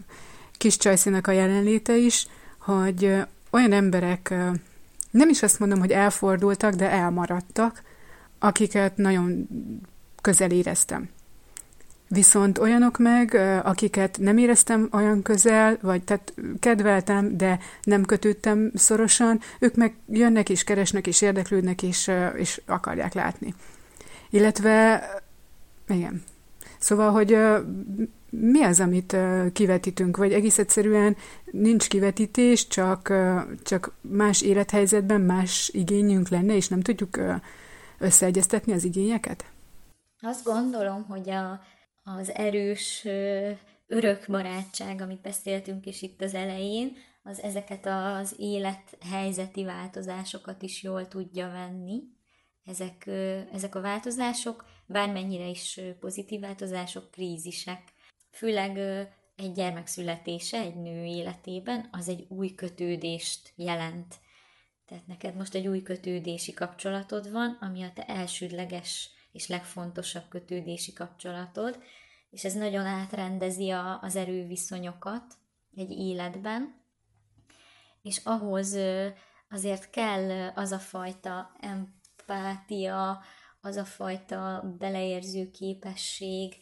kis 0.57 0.77
csajszínak 0.77 1.27
a 1.27 1.31
jelenléte 1.31 1.97
is, 1.97 2.27
hogy 2.57 3.03
ö, 3.03 3.21
olyan 3.49 3.71
emberek, 3.71 4.29
ö, 4.31 4.49
nem 5.11 5.29
is 5.29 5.43
azt 5.43 5.59
mondom, 5.59 5.79
hogy 5.79 5.91
elfordultak, 5.91 6.73
de 6.73 6.91
elmaradtak, 6.91 7.81
akiket 8.43 8.97
nagyon 8.97 9.47
közel 10.21 10.51
éreztem. 10.51 11.09
Viszont 12.07 12.57
olyanok 12.57 12.97
meg, 12.97 13.33
akiket 13.63 14.17
nem 14.19 14.37
éreztem 14.37 14.89
olyan 14.91 15.21
közel, 15.21 15.77
vagy 15.81 16.03
tehát 16.03 16.33
kedveltem, 16.59 17.37
de 17.37 17.59
nem 17.83 18.03
kötődtem 18.05 18.71
szorosan, 18.73 19.39
ők 19.59 19.75
meg 19.75 19.95
jönnek 20.07 20.49
és 20.49 20.63
keresnek 20.63 21.07
és 21.07 21.21
érdeklődnek 21.21 21.83
és, 21.83 22.11
és 22.35 22.61
akarják 22.65 23.13
látni. 23.13 23.53
Illetve, 24.29 25.03
igen. 25.87 26.23
Szóval, 26.79 27.11
hogy 27.11 27.37
mi 28.29 28.63
az, 28.63 28.79
amit 28.79 29.15
kivetítünk, 29.53 30.17
vagy 30.17 30.33
egész 30.33 30.57
egyszerűen 30.57 31.15
nincs 31.51 31.87
kivetítés, 31.87 32.67
csak, 32.67 33.13
csak 33.63 33.91
más 34.01 34.41
élethelyzetben 34.41 35.21
más 35.21 35.69
igényünk 35.73 36.29
lenne, 36.29 36.55
és 36.55 36.67
nem 36.67 36.81
tudjuk 36.81 37.19
összeegyeztetni 38.03 38.73
az 38.73 38.83
igényeket? 38.83 39.45
Azt 40.21 40.43
gondolom, 40.43 41.03
hogy 41.03 41.29
a, 41.29 41.61
az 42.03 42.33
erős 42.33 43.05
örök 43.87 44.25
barátság, 44.27 45.01
amit 45.01 45.21
beszéltünk 45.21 45.85
is 45.85 46.01
itt 46.01 46.21
az 46.21 46.33
elején, 46.33 46.97
az 47.23 47.41
ezeket 47.41 47.85
az 47.85 48.35
élethelyzeti 48.37 49.63
változásokat 49.63 50.61
is 50.61 50.83
jól 50.83 51.07
tudja 51.07 51.49
venni. 51.49 52.01
Ezek, 52.65 53.07
ezek 53.53 53.75
a 53.75 53.81
változások, 53.81 54.65
bármennyire 54.85 55.47
is 55.47 55.79
pozitív 55.99 56.39
változások, 56.39 57.11
krízisek. 57.11 57.81
Főleg 58.31 58.77
egy 59.35 59.51
gyermek 59.51 59.87
születése 59.87 60.57
egy 60.57 60.75
nő 60.75 61.03
életében, 61.03 61.87
az 61.91 62.09
egy 62.09 62.25
új 62.29 62.53
kötődést 62.55 63.53
jelent. 63.55 64.15
Tehát 64.85 65.07
neked 65.07 65.35
most 65.35 65.55
egy 65.55 65.67
új 65.67 65.81
kötődési 65.81 66.53
kapcsolatod 66.53 67.31
van, 67.31 67.57
ami 67.61 67.83
a 67.83 67.91
te 67.93 68.05
elsődleges 68.05 69.09
és 69.31 69.47
legfontosabb 69.47 70.27
kötődési 70.29 70.93
kapcsolatod, 70.93 71.83
és 72.29 72.43
ez 72.43 72.53
nagyon 72.53 72.85
átrendezi 72.85 73.69
a, 73.69 74.01
az 74.01 74.15
erőviszonyokat 74.15 75.33
egy 75.75 75.91
életben, 75.91 76.81
és 78.01 78.21
ahhoz 78.23 78.77
azért 79.49 79.89
kell 79.89 80.51
az 80.55 80.71
a 80.71 80.79
fajta 80.79 81.51
empátia, 81.59 83.21
az 83.61 83.75
a 83.75 83.85
fajta 83.85 84.73
beleérző 84.77 85.51
képesség, 85.51 86.55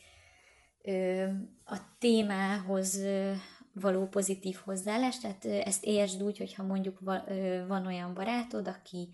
a 1.64 1.78
témához 2.00 3.02
való 3.74 4.08
pozitív 4.08 4.56
hozzáállás, 4.64 5.20
tehát 5.20 5.46
ezt 5.46 5.86
értsd 5.86 6.24
úgy, 6.24 6.38
hogyha 6.38 6.64
mondjuk 6.64 7.00
van 7.68 7.86
olyan 7.86 8.14
barátod, 8.14 8.68
aki 8.68 9.10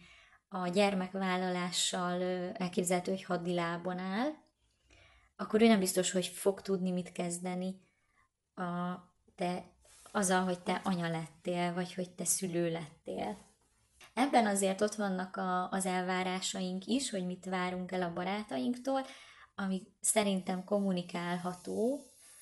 a 0.49 0.67
gyermekvállalással 0.67 2.21
elképzelhető, 2.53 3.11
hogy 3.11 3.23
haddilábon 3.23 3.97
áll, 3.97 4.29
akkor 5.35 5.61
ő 5.61 5.67
nem 5.67 5.79
biztos, 5.79 6.11
hogy 6.11 6.25
fog 6.25 6.61
tudni 6.61 6.91
mit 6.91 7.11
kezdeni 7.11 7.75
a 8.55 8.95
te, 9.35 9.63
azzal, 10.11 10.43
hogy 10.43 10.59
te 10.59 10.81
anya 10.83 11.09
lettél, 11.09 11.73
vagy 11.73 11.93
hogy 11.93 12.11
te 12.11 12.25
szülő 12.25 12.71
lettél. 12.71 13.37
Ebben 14.13 14.45
azért 14.45 14.81
ott 14.81 14.95
vannak 14.95 15.35
a, 15.35 15.69
az 15.69 15.85
elvárásaink 15.85 16.85
is, 16.85 17.09
hogy 17.09 17.25
mit 17.25 17.45
várunk 17.45 17.91
el 17.91 18.01
a 18.01 18.13
barátainktól, 18.13 19.01
ami 19.55 19.81
szerintem 19.99 20.63
kommunikálható, 20.63 22.01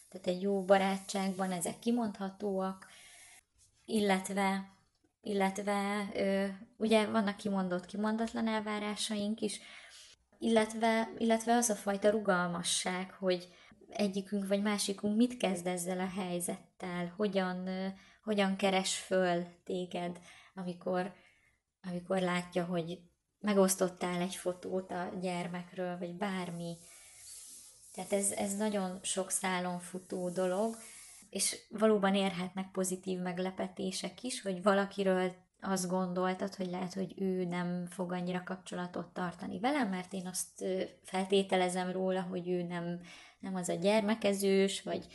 tehát 0.09 0.27
egy 0.27 0.41
jó 0.41 0.63
barátságban 0.63 1.51
ezek 1.51 1.79
kimondhatóak, 1.79 2.87
illetve 3.85 4.73
illetve 5.25 6.09
ö, 6.13 6.45
ugye 6.77 7.05
vannak 7.05 7.37
kimondott, 7.37 7.85
kimondatlan 7.85 8.47
elvárásaink 8.47 9.41
is, 9.41 9.59
illetve, 10.39 11.09
illetve 11.17 11.53
az 11.53 11.69
a 11.69 11.75
fajta 11.75 12.09
rugalmasság, 12.09 13.11
hogy 13.11 13.47
egyikünk 13.89 14.47
vagy 14.47 14.61
másikunk 14.61 15.15
mit 15.15 15.37
kezd 15.37 15.67
ezzel 15.67 15.99
a 15.99 16.09
helyzettel, 16.19 17.13
hogyan, 17.17 17.69
hogyan 18.23 18.55
keres 18.55 18.95
föl 18.95 19.45
téged, 19.63 20.19
amikor, 20.55 21.13
amikor 21.81 22.19
látja, 22.19 22.65
hogy 22.65 22.99
megosztottál 23.39 24.21
egy 24.21 24.35
fotót 24.35 24.91
a 24.91 25.11
gyermekről, 25.21 25.97
vagy 25.97 26.15
bármi. 26.15 26.77
Tehát 27.95 28.13
ez, 28.13 28.31
ez 28.31 28.55
nagyon 28.55 28.99
sok 29.01 29.31
szálon 29.31 29.79
futó 29.79 30.29
dolog, 30.29 30.77
és 31.29 31.57
valóban 31.69 32.15
érhetnek 32.15 32.71
pozitív 32.71 33.19
meglepetések 33.19 34.23
is, 34.23 34.41
hogy 34.41 34.63
valakiről 34.63 35.31
azt 35.61 35.89
gondoltad, 35.89 36.55
hogy 36.55 36.69
lehet, 36.69 36.93
hogy 36.93 37.13
ő 37.17 37.45
nem 37.45 37.85
fog 37.89 38.11
annyira 38.11 38.43
kapcsolatot 38.45 39.13
tartani 39.13 39.59
velem, 39.59 39.89
mert 39.89 40.13
én 40.13 40.27
azt 40.27 40.65
feltételezem 41.03 41.91
róla, 41.91 42.21
hogy 42.21 42.49
ő 42.49 42.63
nem, 42.63 42.99
nem 43.39 43.55
az 43.55 43.69
a 43.69 43.73
gyermekezős, 43.73 44.81
vagy, 44.81 45.07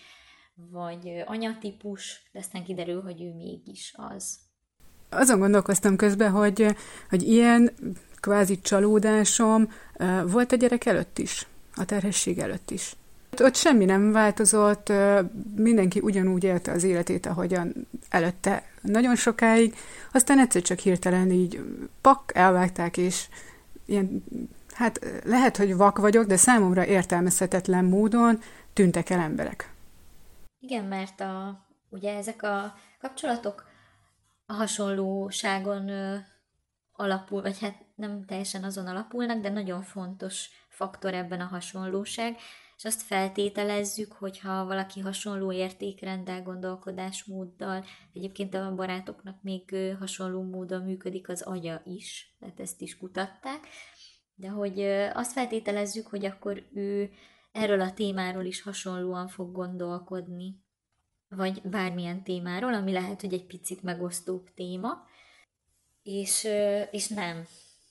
vagy 0.54 1.22
anyatípus, 1.26 2.28
de 2.32 2.38
aztán 2.38 2.64
kiderül, 2.64 3.02
hogy 3.02 3.22
ő 3.22 3.34
mégis 3.34 3.94
az. 3.96 4.38
Azon 5.08 5.38
gondolkoztam 5.38 5.96
közben, 5.96 6.30
hogy, 6.30 6.76
hogy 7.08 7.22
ilyen 7.22 7.70
kvázi 8.20 8.60
csalódásom 8.60 9.68
volt 10.26 10.52
a 10.52 10.56
gyerek 10.56 10.84
előtt 10.84 11.18
is, 11.18 11.46
a 11.74 11.84
terhesség 11.84 12.38
előtt 12.38 12.70
is. 12.70 12.96
Ott 13.38 13.54
semmi 13.54 13.84
nem 13.84 14.12
változott, 14.12 14.92
mindenki 15.56 16.00
ugyanúgy 16.00 16.44
élte 16.44 16.72
az 16.72 16.84
életét, 16.84 17.26
ahogyan 17.26 17.88
előtte 18.08 18.64
nagyon 18.80 19.16
sokáig, 19.16 19.74
aztán 20.12 20.38
egyszer 20.38 20.62
csak 20.62 20.78
hirtelen 20.78 21.30
így 21.30 21.64
pak, 22.00 22.32
elvágták, 22.34 22.96
és 22.96 23.28
ilyen, 23.86 24.24
hát 24.72 25.00
lehet, 25.24 25.56
hogy 25.56 25.76
vak 25.76 25.98
vagyok, 25.98 26.26
de 26.26 26.36
számomra 26.36 26.86
értelmezhetetlen 26.86 27.84
módon 27.84 28.40
tűntek 28.72 29.10
el 29.10 29.20
emberek. 29.20 29.72
Igen, 30.60 30.84
mert 30.84 31.20
a, 31.20 31.66
ugye 31.88 32.16
ezek 32.16 32.42
a 32.42 32.74
kapcsolatok 33.00 33.64
a 34.46 34.52
hasonlóságon 34.52 35.88
ö, 35.88 36.16
alapul, 36.92 37.42
vagy 37.42 37.60
hát 37.60 37.74
nem 37.94 38.24
teljesen 38.24 38.64
azon 38.64 38.86
alapulnak, 38.86 39.40
de 39.40 39.48
nagyon 39.48 39.82
fontos 39.82 40.48
faktor 40.80 41.14
ebben 41.14 41.40
a 41.40 41.44
hasonlóság, 41.44 42.36
és 42.76 42.84
azt 42.84 43.02
feltételezzük, 43.02 44.12
hogyha 44.12 44.64
valaki 44.64 45.00
hasonló 45.00 45.52
értékrenddel, 45.52 46.42
gondolkodásmóddal, 46.42 47.84
egyébként 48.12 48.54
a 48.54 48.74
barátoknak 48.74 49.42
még 49.42 49.76
hasonló 49.98 50.42
módon 50.42 50.82
működik 50.82 51.28
az 51.28 51.42
agya 51.42 51.82
is, 51.84 52.34
tehát 52.38 52.60
ezt 52.60 52.80
is 52.80 52.98
kutatták, 52.98 53.66
de 54.34 54.48
hogy 54.48 54.80
azt 55.14 55.32
feltételezzük, 55.32 56.06
hogy 56.06 56.24
akkor 56.24 56.62
ő 56.74 57.10
erről 57.52 57.80
a 57.80 57.92
témáról 57.92 58.44
is 58.44 58.62
hasonlóan 58.62 59.28
fog 59.28 59.52
gondolkodni, 59.52 60.62
vagy 61.28 61.62
bármilyen 61.62 62.22
témáról, 62.22 62.74
ami 62.74 62.92
lehet, 62.92 63.20
hogy 63.20 63.32
egy 63.32 63.46
picit 63.46 63.82
megosztóbb 63.82 64.54
téma, 64.54 65.06
és, 66.02 66.48
és 66.90 67.08
nem. 67.08 67.46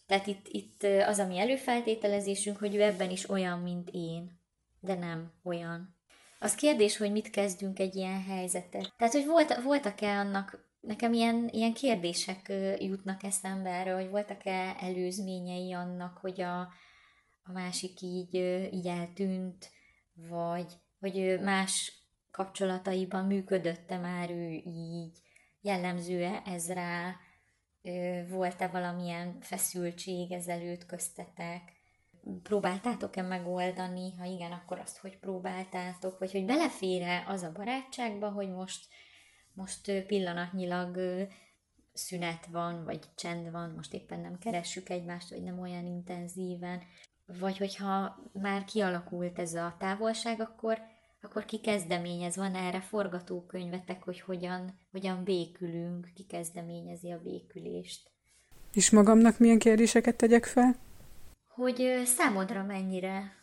Tehát 0.10 0.28
itt, 0.28 0.48
itt 0.48 0.84
az, 0.84 1.20
ami 1.20 1.40
előfeltételezésünk, 1.40 2.58
hogy 2.58 2.76
ő 2.76 2.82
ebben 2.82 3.10
is 3.10 3.30
olyan, 3.30 3.60
mint 3.60 3.90
én 3.92 4.40
de 4.80 4.96
nem 4.96 5.32
olyan. 5.44 5.98
Az 6.40 6.56
kérdés, 6.56 6.98
hogy 6.98 7.12
mit 7.12 7.30
kezdünk 7.30 7.80
egy 7.80 7.96
ilyen 7.96 8.24
helyzetet. 8.24 8.94
Tehát, 8.98 9.14
hogy 9.14 9.26
volt, 9.26 9.62
voltak-e 9.64 10.20
annak, 10.20 10.68
nekem 10.80 11.14
ilyen, 11.14 11.50
ilyen 11.52 11.74
kérdések 11.74 12.54
jutnak 12.80 13.24
eszembe 13.24 13.70
erről, 13.70 13.96
hogy 13.96 14.10
voltak-e 14.10 14.76
előzményei 14.80 15.74
annak, 15.74 16.18
hogy 16.18 16.42
a, 16.42 16.60
a 17.44 17.52
másik 17.54 18.02
így, 18.02 18.36
így 18.74 18.88
eltűnt, 18.88 19.70
vagy 20.14 20.74
hogy 21.00 21.40
más 21.42 21.94
kapcsolataiban 22.32 23.26
működötte 23.26 23.98
már 23.98 24.30
ő 24.30 24.50
így, 24.66 25.18
jellemző-e 25.62 26.42
ez 26.46 26.72
rá, 26.72 27.16
volt-e 28.30 28.68
valamilyen 28.68 29.38
feszültség 29.42 30.32
ezelőtt 30.32 30.86
köztetek, 30.86 31.78
próbáltátok-e 32.44 33.22
megoldani, 33.22 34.14
ha 34.18 34.26
igen, 34.26 34.52
akkor 34.52 34.80
azt 34.80 34.98
hogy 34.98 35.18
próbáltátok, 35.18 36.20
vagy 36.20 36.32
hogy 36.32 36.46
belefére 36.46 37.24
az 37.28 37.44
a 37.44 37.52
barátságba, 37.52 38.30
hogy 38.30 38.50
most, 38.50 38.88
most 39.54 39.92
pillanatnyilag 40.08 41.00
szünet 41.94 42.46
van, 42.46 42.84
vagy 42.84 43.00
csend 43.16 43.52
van, 43.52 43.70
most 43.70 43.94
éppen 43.94 44.20
nem 44.20 44.38
keressük 44.38 44.90
egymást, 44.90 45.30
vagy 45.30 45.44
nem 45.44 45.60
olyan 45.60 45.86
intenzíven, 45.86 46.82
vagy 47.26 47.58
hogyha 47.58 48.20
már 48.34 48.64
kialakult 48.64 49.40
ez 49.40 49.54
a 49.54 49.76
távolság, 49.80 50.42
akkor, 50.42 50.82
akkor 51.22 51.46
ki 51.46 51.60
kezdeményez, 51.60 52.36
van 52.36 52.56
erre 52.56 52.82
forgatókönyvetek, 52.82 54.04
hogy 54.04 54.22
hogyan, 54.22 54.80
hogyan 54.92 55.24
békülünk, 55.24 56.10
ki 56.16 56.24
kezdeményezi 56.24 57.12
a 57.12 57.22
békülést. 57.24 58.10
És 58.74 58.90
magamnak 58.90 59.40
milyen 59.40 59.60
kérdéseket 59.60 60.16
tegyek 60.16 60.46
fel? 60.46 60.76
hogy 61.60 62.02
számodra 62.06 62.64
mennyire 62.64 63.34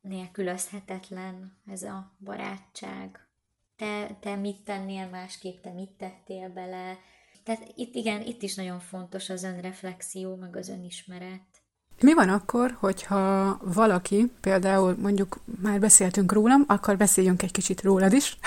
nélkülözhetetlen 0.00 1.58
ez 1.66 1.82
a 1.82 2.16
barátság. 2.18 3.28
Te, 3.76 4.16
te 4.20 4.36
mit 4.36 4.64
tennél 4.64 5.08
másképp, 5.08 5.62
te 5.62 5.70
mit 5.70 5.90
tettél 5.90 6.48
bele. 6.48 6.98
Tehát 7.42 7.72
itt 7.74 7.94
igen, 7.94 8.22
itt 8.22 8.42
is 8.42 8.54
nagyon 8.54 8.80
fontos 8.80 9.30
az 9.30 9.42
önreflexió, 9.42 10.36
meg 10.36 10.56
az 10.56 10.68
önismeret. 10.68 11.53
Mi 12.00 12.14
van 12.14 12.28
akkor, 12.28 12.76
hogyha 12.78 13.58
valaki, 13.62 14.32
például 14.40 14.96
mondjuk 15.00 15.38
már 15.62 15.80
beszéltünk 15.80 16.32
rólam, 16.32 16.64
akkor 16.66 16.96
beszéljünk 16.96 17.42
egy 17.42 17.52
kicsit 17.52 17.82
rólad 17.82 18.12
is, 18.12 18.38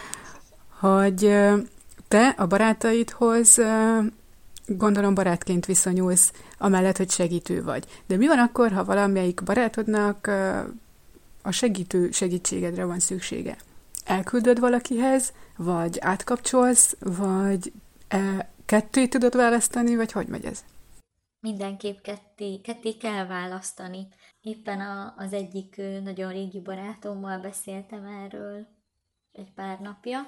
hogy 0.80 1.38
te 2.08 2.34
a 2.36 2.46
barátaidhoz 2.46 3.58
gondolom 4.66 5.14
barátként 5.14 5.66
viszonyulsz, 5.66 6.32
amellett, 6.58 6.96
hogy 6.96 7.10
segítő 7.10 7.62
vagy. 7.62 7.84
De 8.06 8.16
mi 8.16 8.26
van 8.26 8.38
akkor, 8.38 8.72
ha 8.72 8.84
valamelyik 8.84 9.42
barátodnak 9.42 10.30
a 11.42 11.50
segítő 11.50 12.10
segítségedre 12.10 12.84
van 12.84 12.98
szüksége? 12.98 13.56
Elküldöd 14.04 14.60
valakihez, 14.60 15.32
vagy 15.56 15.98
átkapcsolsz, 16.00 16.96
vagy 17.00 17.72
e, 18.08 18.50
ketté 18.66 19.06
tudod 19.06 19.36
választani, 19.36 19.96
vagy 19.96 20.12
hogy 20.12 20.26
megy 20.26 20.44
ez? 20.44 20.64
Mindenképp 21.42 22.00
ketté, 22.00 22.60
ketté 22.60 22.96
kell 22.96 23.26
választani. 23.26 24.08
Éppen 24.40 24.80
a, 24.80 25.14
az 25.16 25.32
egyik 25.32 25.76
nagyon 26.02 26.32
régi 26.32 26.60
barátommal 26.60 27.38
beszéltem 27.38 28.04
erről 28.04 28.66
egy 29.32 29.52
pár 29.54 29.80
napja, 29.80 30.26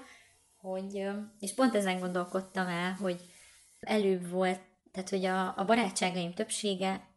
hogy, 0.56 1.08
és 1.38 1.54
pont 1.54 1.74
ezen 1.74 1.98
gondolkodtam 1.98 2.66
el, 2.66 2.92
hogy 2.92 3.20
előbb 3.80 4.28
volt, 4.28 4.60
tehát 4.92 5.08
hogy 5.08 5.24
a, 5.24 5.58
a 5.58 5.64
barátságaim 5.64 6.32
többsége 6.32 7.08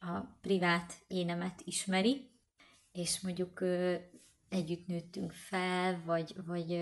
a 0.00 0.20
privát 0.40 0.94
énemet 1.06 1.60
ismeri, 1.64 2.30
és 2.92 3.20
mondjuk 3.20 3.64
együtt 4.48 4.86
nőttünk 4.86 5.32
fel, 5.32 6.02
vagy, 6.04 6.34
vagy 6.46 6.80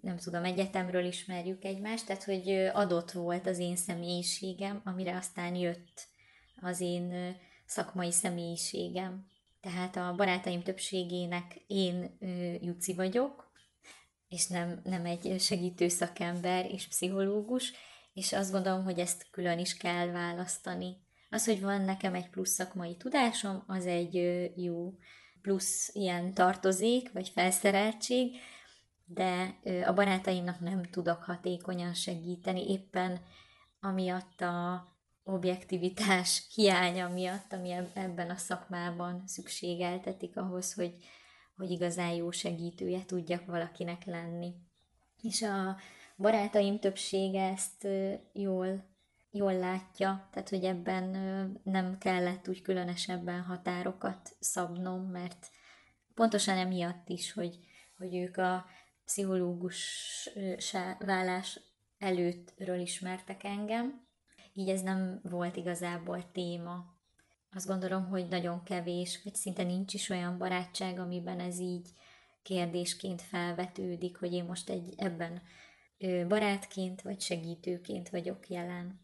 nem 0.00 0.16
tudom, 0.16 0.44
egyetemről 0.44 1.04
ismerjük 1.04 1.64
egymást, 1.64 2.06
tehát 2.06 2.24
hogy 2.24 2.48
adott 2.72 3.10
volt 3.10 3.46
az 3.46 3.58
én 3.58 3.76
személyiségem, 3.76 4.80
amire 4.84 5.16
aztán 5.16 5.54
jött 5.54 6.08
az 6.60 6.80
én 6.80 7.36
szakmai 7.66 8.12
személyiségem. 8.12 9.26
Tehát 9.60 9.96
a 9.96 10.14
barátaim 10.16 10.62
többségének 10.62 11.54
én 11.66 12.16
Juci 12.60 12.94
vagyok, 12.94 13.52
és 14.28 14.46
nem, 14.46 14.80
nem 14.84 15.04
egy 15.04 15.40
segítő 15.40 15.88
szakember 15.88 16.70
és 16.70 16.88
pszichológus, 16.88 17.72
és 18.14 18.32
azt 18.32 18.52
gondolom, 18.52 18.84
hogy 18.84 18.98
ezt 18.98 19.26
külön 19.30 19.58
is 19.58 19.76
kell 19.76 20.06
választani. 20.06 20.96
Az, 21.30 21.44
hogy 21.44 21.60
van 21.60 21.82
nekem 21.82 22.14
egy 22.14 22.28
plusz 22.28 22.50
szakmai 22.50 22.96
tudásom, 22.96 23.64
az 23.66 23.86
egy 23.86 24.14
jó 24.56 24.94
plusz 25.42 25.90
ilyen 25.94 26.34
tartozék, 26.34 27.12
vagy 27.12 27.28
felszereltség, 27.28 28.36
de 29.14 29.58
a 29.86 29.92
barátaimnak 29.92 30.60
nem 30.60 30.82
tudok 30.82 31.22
hatékonyan 31.22 31.94
segíteni, 31.94 32.70
éppen 32.70 33.20
amiatt 33.80 34.40
a 34.40 34.86
objektivitás 35.24 36.42
hiánya 36.54 37.08
miatt, 37.08 37.52
ami 37.52 37.70
ebben 37.94 38.30
a 38.30 38.36
szakmában 38.36 39.22
szükségeltetik 39.26 40.36
ahhoz, 40.36 40.74
hogy, 40.74 40.94
hogy 41.56 41.70
igazán 41.70 42.12
jó 42.12 42.30
segítője 42.30 43.04
tudjak 43.04 43.46
valakinek 43.46 44.04
lenni. 44.04 44.54
És 45.22 45.42
a, 45.42 45.76
barátaim 46.16 46.78
többsége 46.78 47.42
ezt 47.42 47.88
jól, 48.32 48.84
jól 49.30 49.54
látja, 49.54 50.28
tehát 50.32 50.48
hogy 50.48 50.64
ebben 50.64 51.04
nem 51.64 51.98
kellett 51.98 52.48
úgy 52.48 52.62
különösebben 52.62 53.42
határokat 53.42 54.36
szabnom, 54.40 55.02
mert 55.02 55.50
pontosan 56.14 56.56
emiatt 56.56 57.08
is, 57.08 57.32
hogy, 57.32 57.58
hogy 57.98 58.16
ők 58.16 58.36
a 58.36 58.64
pszichológus 59.12 60.28
vállás 60.98 61.60
előttről 61.98 62.80
ismertek 62.80 63.44
engem, 63.44 64.04
így 64.54 64.68
ez 64.68 64.80
nem 64.80 65.20
volt 65.22 65.56
igazából 65.56 66.24
téma. 66.32 66.84
azt 67.54 67.66
gondolom, 67.66 68.08
hogy 68.08 68.26
nagyon 68.30 68.62
kevés, 68.62 69.20
vagy 69.24 69.34
szinte 69.34 69.62
nincs 69.62 69.94
is 69.94 70.08
olyan 70.08 70.38
barátság, 70.38 70.98
amiben 70.98 71.40
ez 71.40 71.58
így 71.58 71.88
kérdésként 72.42 73.22
felvetődik, 73.22 74.16
hogy 74.16 74.32
én 74.32 74.44
most 74.44 74.70
egy 74.70 74.94
ebben 74.96 75.42
barátként 76.28 77.02
vagy 77.02 77.20
segítőként 77.20 78.08
vagyok 78.08 78.48
jelen. 78.48 79.00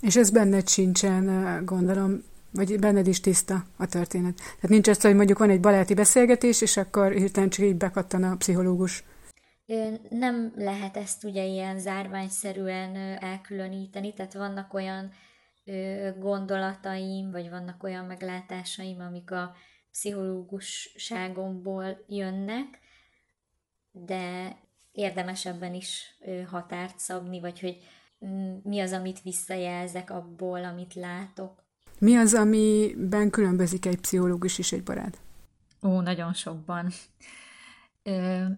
És 0.00 0.16
ez 0.16 0.30
benned 0.30 0.68
sincsen, 0.68 1.64
gondolom, 1.64 2.22
vagy 2.50 2.78
benned 2.78 3.06
is 3.06 3.20
tiszta 3.20 3.64
a 3.76 3.86
történet. 3.86 4.36
Tehát 4.36 4.68
nincs 4.68 4.88
az, 4.88 5.00
hogy 5.00 5.14
mondjuk 5.14 5.38
van 5.38 5.50
egy 5.50 5.60
baráti 5.60 5.94
beszélgetés, 5.94 6.60
és 6.60 6.76
akkor 6.76 7.12
hirtelen 7.12 7.48
csak 7.48 7.64
így 7.64 7.76
bekattan 7.76 8.22
a 8.22 8.36
pszichológus. 8.36 9.04
Nem 10.10 10.52
lehet 10.56 10.96
ezt 10.96 11.24
ugye 11.24 11.44
ilyen 11.44 11.78
zárványszerűen 11.78 12.96
elkülöníteni, 13.20 14.12
tehát 14.12 14.34
vannak 14.34 14.74
olyan 14.74 15.12
gondolataim, 16.18 17.30
vagy 17.30 17.50
vannak 17.50 17.82
olyan 17.82 18.04
meglátásaim, 18.04 19.00
amik 19.00 19.30
a 19.30 19.54
pszichológusságomból 19.90 22.04
jönnek, 22.08 22.78
de 23.90 24.56
érdemesebben 24.92 25.74
is 25.74 26.18
határt 26.50 26.98
szabni, 26.98 27.40
vagy 27.40 27.60
hogy 27.60 27.78
mm, 28.26 28.56
mi 28.62 28.80
az, 28.80 28.92
amit 28.92 29.22
visszajelzek 29.22 30.10
abból, 30.10 30.64
amit 30.64 30.94
látok. 30.94 31.66
Mi 31.98 32.16
az, 32.16 32.34
amiben 32.34 33.30
különbözik 33.30 33.86
egy 33.86 34.00
pszichológus 34.00 34.58
és 34.58 34.72
egy 34.72 34.82
barát? 34.82 35.18
Ó, 35.82 36.00
nagyon 36.00 36.32
sokban. 36.32 36.92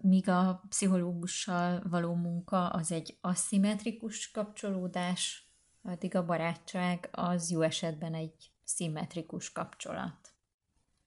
Míg 0.01 0.29
a 0.29 0.63
pszichológussal 0.69 1.81
való 1.89 2.13
munka 2.13 2.69
az 2.69 2.91
egy 2.91 3.17
aszimmetrikus 3.21 4.31
kapcsolódás, 4.31 5.45
addig 5.83 6.15
a 6.15 6.25
barátság 6.25 7.09
az 7.11 7.51
jó 7.51 7.61
esetben 7.61 8.13
egy 8.13 8.51
szimmetrikus 8.63 9.51
kapcsolat. 9.51 10.33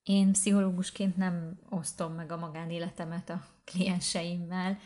Én 0.03 0.31
pszichológusként 0.31 1.17
nem 1.17 1.59
osztom 1.69 2.13
meg 2.13 2.31
a 2.31 2.37
magánéletemet 2.37 3.29
a 3.29 3.45
klienseimmel, 3.63 4.77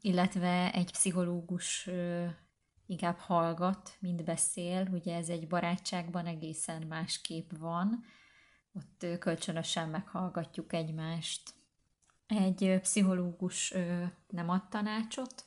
illetve 0.00 0.72
egy 0.72 0.90
pszichológus 0.90 1.90
inkább 2.86 3.18
hallgat, 3.18 3.96
mint 4.00 4.24
beszél. 4.24 4.88
Ugye 4.92 5.16
ez 5.16 5.28
egy 5.28 5.46
barátságban 5.46 6.26
egészen 6.26 6.82
másképp 6.82 7.50
van. 7.58 8.04
Ott 8.72 9.18
kölcsönösen 9.18 9.88
meghallgatjuk 9.88 10.72
egymást. 10.72 11.54
Egy 12.26 12.78
pszichológus 12.80 13.74
nem 14.28 14.48
ad 14.48 14.68
tanácsot, 14.68 15.44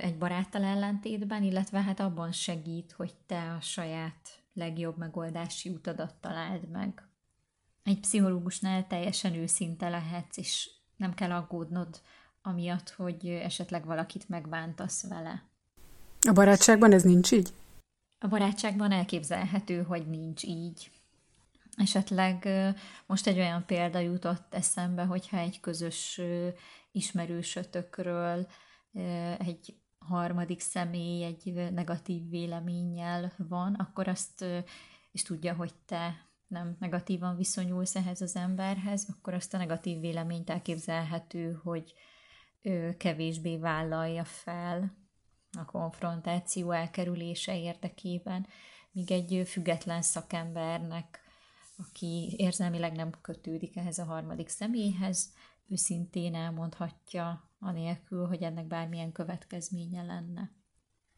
egy 0.00 0.18
baráttal 0.18 0.64
ellentétben, 0.64 1.42
illetve 1.42 1.82
hát 1.82 2.00
abban 2.00 2.32
segít, 2.32 2.92
hogy 2.92 3.14
te 3.26 3.52
a 3.52 3.60
saját 3.60 4.42
legjobb 4.52 4.96
megoldási 4.96 5.68
utadat 5.68 6.14
találd 6.14 6.68
meg. 6.68 7.08
Egy 7.82 8.00
pszichológusnál 8.00 8.86
teljesen 8.86 9.34
őszinte 9.34 9.88
lehetsz, 9.88 10.36
és 10.36 10.70
nem 10.96 11.14
kell 11.14 11.32
aggódnod 11.32 12.00
amiatt, 12.42 12.90
hogy 12.90 13.28
esetleg 13.28 13.84
valakit 13.84 14.28
megbántasz 14.28 15.08
vele. 15.08 15.48
A 16.28 16.32
barátságban 16.32 16.92
ez 16.92 17.02
nincs 17.02 17.32
így? 17.32 17.52
A 18.18 18.28
barátságban 18.28 18.92
elképzelhető, 18.92 19.82
hogy 19.82 20.06
nincs 20.06 20.44
így. 20.44 20.90
Esetleg 21.80 22.48
most 23.06 23.26
egy 23.26 23.38
olyan 23.38 23.64
példa 23.66 23.98
jutott 23.98 24.54
eszembe, 24.54 25.04
hogyha 25.04 25.36
egy 25.36 25.60
közös 25.60 26.20
ismerősötökről 26.92 28.46
egy 29.38 29.74
harmadik 29.98 30.60
személy 30.60 31.24
egy 31.24 31.70
negatív 31.72 32.28
véleménnyel 32.28 33.32
van, 33.36 33.74
akkor 33.74 34.08
azt 34.08 34.44
és 35.12 35.22
tudja, 35.22 35.54
hogy 35.54 35.74
te 35.86 36.28
nem 36.46 36.76
negatívan 36.78 37.36
viszonyulsz 37.36 37.96
ehhez 37.96 38.20
az 38.20 38.36
emberhez, 38.36 39.06
akkor 39.10 39.34
azt 39.34 39.54
a 39.54 39.58
negatív 39.58 40.00
véleményt 40.00 40.50
elképzelhető, 40.50 41.60
hogy 41.62 41.94
ő 42.62 42.96
kevésbé 42.96 43.56
vállalja 43.56 44.24
fel 44.24 44.96
a 45.58 45.64
konfrontáció 45.64 46.70
elkerülése 46.70 47.58
érdekében, 47.60 48.46
míg 48.92 49.10
egy 49.10 49.42
független 49.46 50.02
szakembernek, 50.02 51.29
aki 51.88 52.34
érzelmileg 52.36 52.92
nem 52.96 53.10
kötődik 53.20 53.76
ehhez 53.76 53.98
a 53.98 54.04
harmadik 54.04 54.48
személyhez, 54.48 55.32
őszintén 55.68 56.34
elmondhatja, 56.34 57.50
anélkül, 57.58 58.26
hogy 58.26 58.42
ennek 58.42 58.66
bármilyen 58.66 59.12
következménye 59.12 60.02
lenne. 60.02 60.50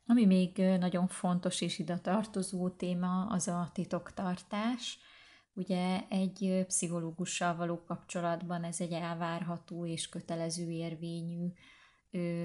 Ami 0.06 0.26
még 0.26 0.56
nagyon 0.58 1.06
fontos 1.06 1.60
és 1.60 1.78
ide 1.78 1.98
tartozó 1.98 2.68
téma, 2.68 3.26
az 3.26 3.48
a 3.48 3.70
titoktartás. 3.72 4.98
Ugye 5.54 6.00
egy 6.08 6.64
pszichológussal 6.66 7.56
való 7.56 7.82
kapcsolatban 7.84 8.64
ez 8.64 8.80
egy 8.80 8.92
elvárható 8.92 9.86
és 9.86 10.08
kötelező 10.08 10.70
érvényű 10.70 11.52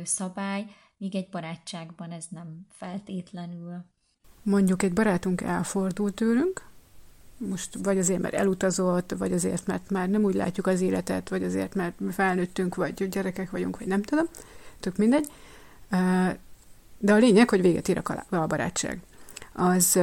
szabály, 0.03 0.65
míg 0.97 1.15
egy 1.15 1.29
barátságban 1.29 2.11
ez 2.11 2.25
nem 2.29 2.65
feltétlenül. 2.69 3.85
Mondjuk 4.43 4.83
egy 4.83 4.93
barátunk 4.93 5.41
elfordult 5.41 6.15
tőlünk, 6.15 6.69
most 7.37 7.77
vagy 7.83 7.97
azért, 7.97 8.21
mert 8.21 8.33
elutazott, 8.33 9.11
vagy 9.17 9.33
azért, 9.33 9.67
mert 9.67 9.89
már 9.89 10.09
nem 10.09 10.23
úgy 10.23 10.35
látjuk 10.35 10.67
az 10.67 10.81
életet, 10.81 11.29
vagy 11.29 11.43
azért, 11.43 11.75
mert 11.75 11.93
felnőttünk, 12.11 12.75
vagy 12.75 13.07
gyerekek 13.09 13.51
vagyunk, 13.51 13.77
vagy 13.79 13.87
nem 13.87 14.01
tudom, 14.01 14.25
tök 14.79 14.97
mindegy. 14.97 15.31
De 16.97 17.13
a 17.13 17.17
lényeg, 17.17 17.49
hogy 17.49 17.61
véget 17.61 17.87
ér 17.87 18.01
a 18.29 18.47
barátság. 18.47 19.01
Az, 19.53 19.99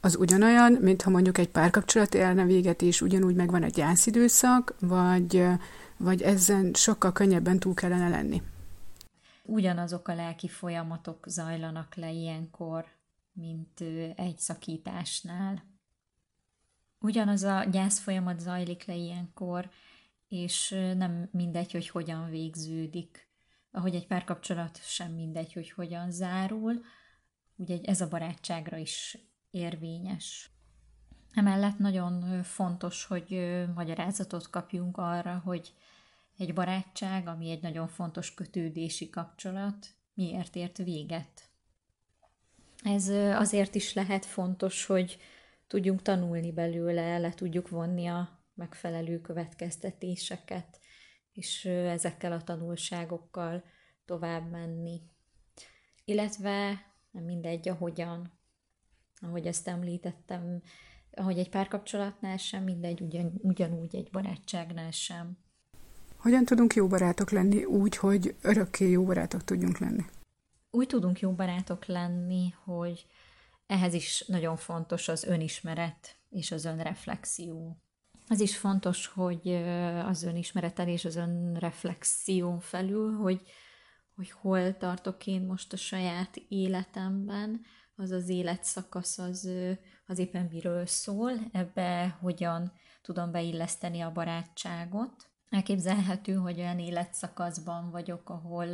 az 0.00 0.16
ugyanolyan, 0.16 0.72
mint 0.72 1.02
ha 1.02 1.10
mondjuk 1.10 1.38
egy 1.38 1.48
párkapcsolat 1.48 2.14
élne 2.14 2.44
véget, 2.44 2.82
és 2.82 3.00
ugyanúgy 3.00 3.34
megvan 3.34 3.62
a 3.62 3.66
gyászidőszak, 3.66 4.74
vagy, 4.80 5.46
vagy 5.96 6.22
ezen 6.22 6.70
sokkal 6.74 7.12
könnyebben 7.12 7.58
túl 7.58 7.74
kellene 7.74 8.08
lenni. 8.08 8.42
Ugyanazok 9.42 10.08
a 10.08 10.14
lelki 10.14 10.48
folyamatok 10.48 11.24
zajlanak 11.28 11.94
le 11.94 12.10
ilyenkor, 12.10 12.84
mint 13.32 13.80
egy 14.16 14.38
szakításnál 14.38 15.62
ugyanaz 17.04 17.42
a 17.42 17.64
gyász 17.64 17.98
folyamat 17.98 18.40
zajlik 18.40 18.84
le 18.84 18.94
ilyenkor, 18.94 19.70
és 20.28 20.68
nem 20.96 21.28
mindegy, 21.32 21.72
hogy 21.72 21.88
hogyan 21.88 22.30
végződik. 22.30 23.28
Ahogy 23.70 23.94
egy 23.94 24.06
párkapcsolat 24.06 24.80
sem 24.82 25.12
mindegy, 25.12 25.52
hogy 25.52 25.70
hogyan 25.70 26.10
zárul, 26.10 26.84
ugye 27.56 27.78
ez 27.82 28.00
a 28.00 28.08
barátságra 28.08 28.76
is 28.76 29.18
érvényes. 29.50 30.50
Emellett 31.32 31.78
nagyon 31.78 32.42
fontos, 32.42 33.04
hogy 33.04 33.28
magyarázatot 33.74 34.50
kapjunk 34.50 34.96
arra, 34.96 35.42
hogy 35.44 35.72
egy 36.36 36.54
barátság, 36.54 37.26
ami 37.28 37.50
egy 37.50 37.62
nagyon 37.62 37.88
fontos 37.88 38.34
kötődési 38.34 39.10
kapcsolat, 39.10 39.86
miért 40.14 40.56
ért 40.56 40.76
véget. 40.76 41.48
Ez 42.82 43.08
azért 43.38 43.74
is 43.74 43.92
lehet 43.92 44.24
fontos, 44.24 44.86
hogy 44.86 45.18
tudjunk 45.66 46.02
tanulni 46.02 46.52
belőle, 46.52 47.18
le 47.18 47.30
tudjuk 47.30 47.68
vonni 47.68 48.06
a 48.06 48.42
megfelelő 48.54 49.20
következtetéseket, 49.20 50.78
és 51.32 51.64
ezekkel 51.64 52.32
a 52.32 52.42
tanulságokkal 52.42 53.64
tovább 54.04 54.50
menni. 54.50 55.00
Illetve 56.04 56.82
nem 57.10 57.24
mindegy, 57.24 57.68
ahogyan, 57.68 58.32
ahogy 59.20 59.46
ezt 59.46 59.68
említettem, 59.68 60.62
ahogy 61.10 61.38
egy 61.38 61.50
párkapcsolatnál 61.50 62.36
sem, 62.36 62.62
mindegy, 62.62 63.00
ugyan, 63.00 63.32
ugyanúgy 63.42 63.96
egy 63.96 64.10
barátságnál 64.10 64.90
sem. 64.90 65.38
Hogyan 66.16 66.44
tudunk 66.44 66.74
jó 66.74 66.86
barátok 66.86 67.30
lenni 67.30 67.64
úgy, 67.64 67.96
hogy 67.96 68.36
örökké 68.42 68.90
jó 68.90 69.04
barátok 69.04 69.44
tudjunk 69.44 69.78
lenni? 69.78 70.04
Úgy 70.70 70.86
tudunk 70.86 71.20
jó 71.20 71.32
barátok 71.32 71.86
lenni, 71.86 72.54
hogy 72.64 73.06
ehhez 73.66 73.94
is 73.94 74.24
nagyon 74.26 74.56
fontos 74.56 75.08
az 75.08 75.24
önismeret 75.24 76.16
és 76.30 76.50
az 76.50 76.64
önreflexió. 76.64 77.76
Az 78.28 78.40
is 78.40 78.56
fontos, 78.56 79.06
hogy 79.06 79.48
az 80.04 80.22
önismeretel 80.22 80.88
és 80.88 81.04
az 81.04 81.16
önreflexión 81.16 82.60
felül, 82.60 83.12
hogy, 83.12 83.42
hogy 84.14 84.30
hol 84.30 84.76
tartok 84.76 85.26
én 85.26 85.42
most 85.42 85.72
a 85.72 85.76
saját 85.76 86.36
életemben, 86.48 87.60
az 87.96 88.10
az 88.10 88.28
életszakasz 88.28 89.18
az, 89.18 89.50
az 90.06 90.18
éppen 90.18 90.48
miről 90.50 90.86
szól, 90.86 91.32
ebbe 91.52 92.18
hogyan 92.20 92.72
tudom 93.02 93.30
beilleszteni 93.30 94.00
a 94.00 94.12
barátságot. 94.12 95.28
Elképzelhető, 95.50 96.34
hogy 96.34 96.58
olyan 96.58 96.78
életszakaszban 96.78 97.90
vagyok, 97.90 98.30
ahol 98.30 98.66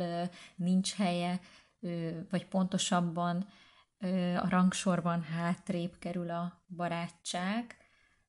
nincs 0.55 0.93
helye, 0.93 1.39
vagy 2.29 2.47
pontosabban 2.47 3.47
a 4.41 4.49
rangsorban 4.49 5.21
hátrébb 5.21 5.91
kerül 5.99 6.29
a 6.29 6.63
barátság, 6.75 7.75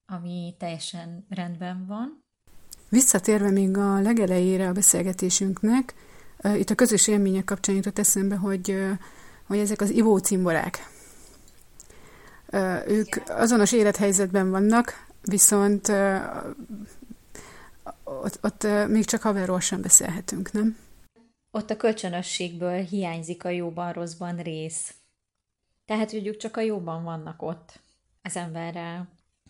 ami 0.06 0.54
teljesen 0.58 1.26
rendben 1.28 1.86
van. 1.86 2.24
Visszatérve 2.88 3.50
még 3.50 3.76
a 3.76 4.00
legelejére 4.00 4.68
a 4.68 4.72
beszélgetésünknek, 4.72 5.94
itt 6.54 6.70
a 6.70 6.74
közös 6.74 7.08
élmények 7.08 7.44
kapcsán 7.44 7.74
jutott 7.74 7.98
eszembe, 7.98 8.36
hogy, 8.36 8.82
hogy 9.46 9.58
ezek 9.58 9.80
az 9.80 9.90
ivó 9.90 10.18
cimborák. 10.18 10.90
Ők 12.86 13.16
azonos 13.28 13.72
élethelyzetben 13.72 14.50
vannak, 14.50 15.06
viszont 15.22 15.88
ott, 18.04 18.38
ott 18.40 18.66
még 18.88 19.04
csak 19.04 19.22
haverról 19.22 19.60
sem 19.60 19.80
beszélhetünk, 19.80 20.52
nem? 20.52 20.76
Ott 21.50 21.70
a 21.70 21.76
kölcsönösségből 21.76 22.80
hiányzik 22.80 23.44
a 23.44 23.48
jóban-rosszban 23.48 24.36
rész. 24.36 24.94
Tehát, 25.84 26.12
ők 26.12 26.36
csak 26.36 26.56
a 26.56 26.60
jóban 26.60 27.04
vannak 27.04 27.42
ott 27.42 27.80
az 28.22 28.36
emberrel, 28.36 29.08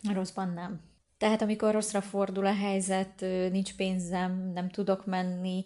a 0.08 0.12
rosszban 0.12 0.48
nem. 0.52 0.80
Tehát, 1.18 1.42
amikor 1.42 1.72
rosszra 1.72 2.00
fordul 2.00 2.46
a 2.46 2.54
helyzet, 2.54 3.20
nincs 3.50 3.76
pénzem, 3.76 4.52
nem 4.52 4.68
tudok 4.68 5.06
menni, 5.06 5.64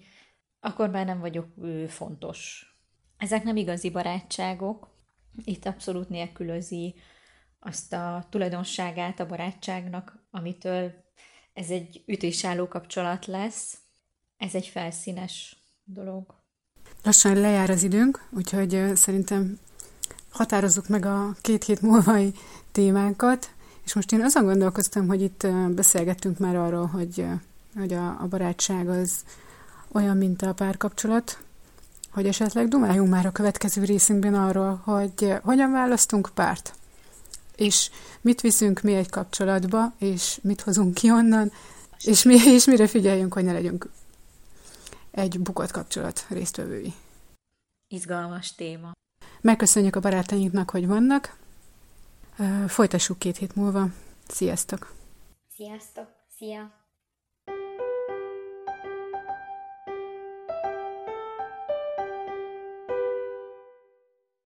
akkor 0.61 0.91
már 0.91 1.07
nem 1.07 1.21
vagyok 1.21 1.47
fontos. 1.89 2.71
Ezek 3.17 3.43
nem 3.43 3.57
igazi 3.57 3.91
barátságok, 3.91 4.95
itt 5.45 5.67
abszolút 5.67 6.09
nélkülözi 6.09 6.95
azt 7.59 7.93
a 7.93 8.27
tulajdonságát 8.31 9.21
a 9.21 9.27
barátságnak, 9.27 10.27
amitől 10.31 10.93
ez 11.53 11.71
egy 11.71 12.03
ütésálló 12.07 12.69
kapcsolat 12.69 13.27
lesz. 13.27 13.79
Ez 14.37 14.55
egy 14.55 14.67
felszínes 14.67 15.57
dolog. 15.85 16.35
Lassan 17.03 17.41
lejár 17.41 17.71
az 17.71 17.83
időnk, 17.83 18.29
úgyhogy 18.31 18.91
szerintem 18.95 19.59
határozzuk 20.37 20.89
meg 20.89 21.05
a 21.05 21.35
két 21.41 21.65
hét 21.65 21.81
múlvai 21.81 22.35
témánkat, 22.73 23.51
és 23.85 23.95
most 23.95 24.13
én 24.13 24.23
azon 24.23 24.45
gondolkoztam, 24.45 25.07
hogy 25.07 25.23
itt 25.23 25.47
beszélgettünk 25.71 26.39
már 26.39 26.57
arról, 26.57 26.87
hogy, 26.87 27.27
hogy 27.77 27.93
a, 27.93 28.07
a 28.21 28.27
barátság 28.29 28.89
az 28.89 29.13
olyan, 29.93 30.17
mint 30.17 30.43
a 30.43 30.55
párkapcsolat, 30.55 31.39
hogy 32.11 32.27
esetleg 32.27 32.69
dumáljunk 32.69 33.11
már 33.11 33.27
a 33.27 33.33
következő 33.33 33.85
részünkben 33.85 34.35
arról, 34.35 34.81
hogy 34.85 35.35
hogyan 35.43 35.73
választunk 35.73 36.31
párt, 36.35 36.75
és 37.57 37.91
mit 38.21 38.41
viszünk 38.41 38.81
mi 38.81 38.95
egy 38.95 39.11
kapcsolatba, 39.11 39.93
és 39.99 40.39
mit 40.43 40.61
hozunk 40.61 40.95
ki 40.95 41.11
onnan, 41.11 41.53
és, 42.05 42.23
mi, 42.23 42.35
és 42.35 42.65
mire 42.65 42.87
figyeljünk, 42.87 43.33
hogy 43.33 43.45
ne 43.45 43.53
legyünk 43.53 43.89
egy 45.11 45.41
bukott 45.41 45.71
kapcsolat 45.71 46.27
résztvevői. 46.29 46.95
Izgalmas 47.89 48.55
téma. 48.55 48.96
Megköszönjük 49.47 49.97
a 49.97 50.01
barátainknak, 50.01 50.71
hogy 50.71 50.87
vannak. 50.87 51.37
Folytassuk 52.67 53.19
két 53.19 53.37
hét 53.37 53.55
múlva. 53.55 53.87
Sziasztok! 54.29 54.95
Sziasztok! 55.57 56.07
Szia! 56.37 56.86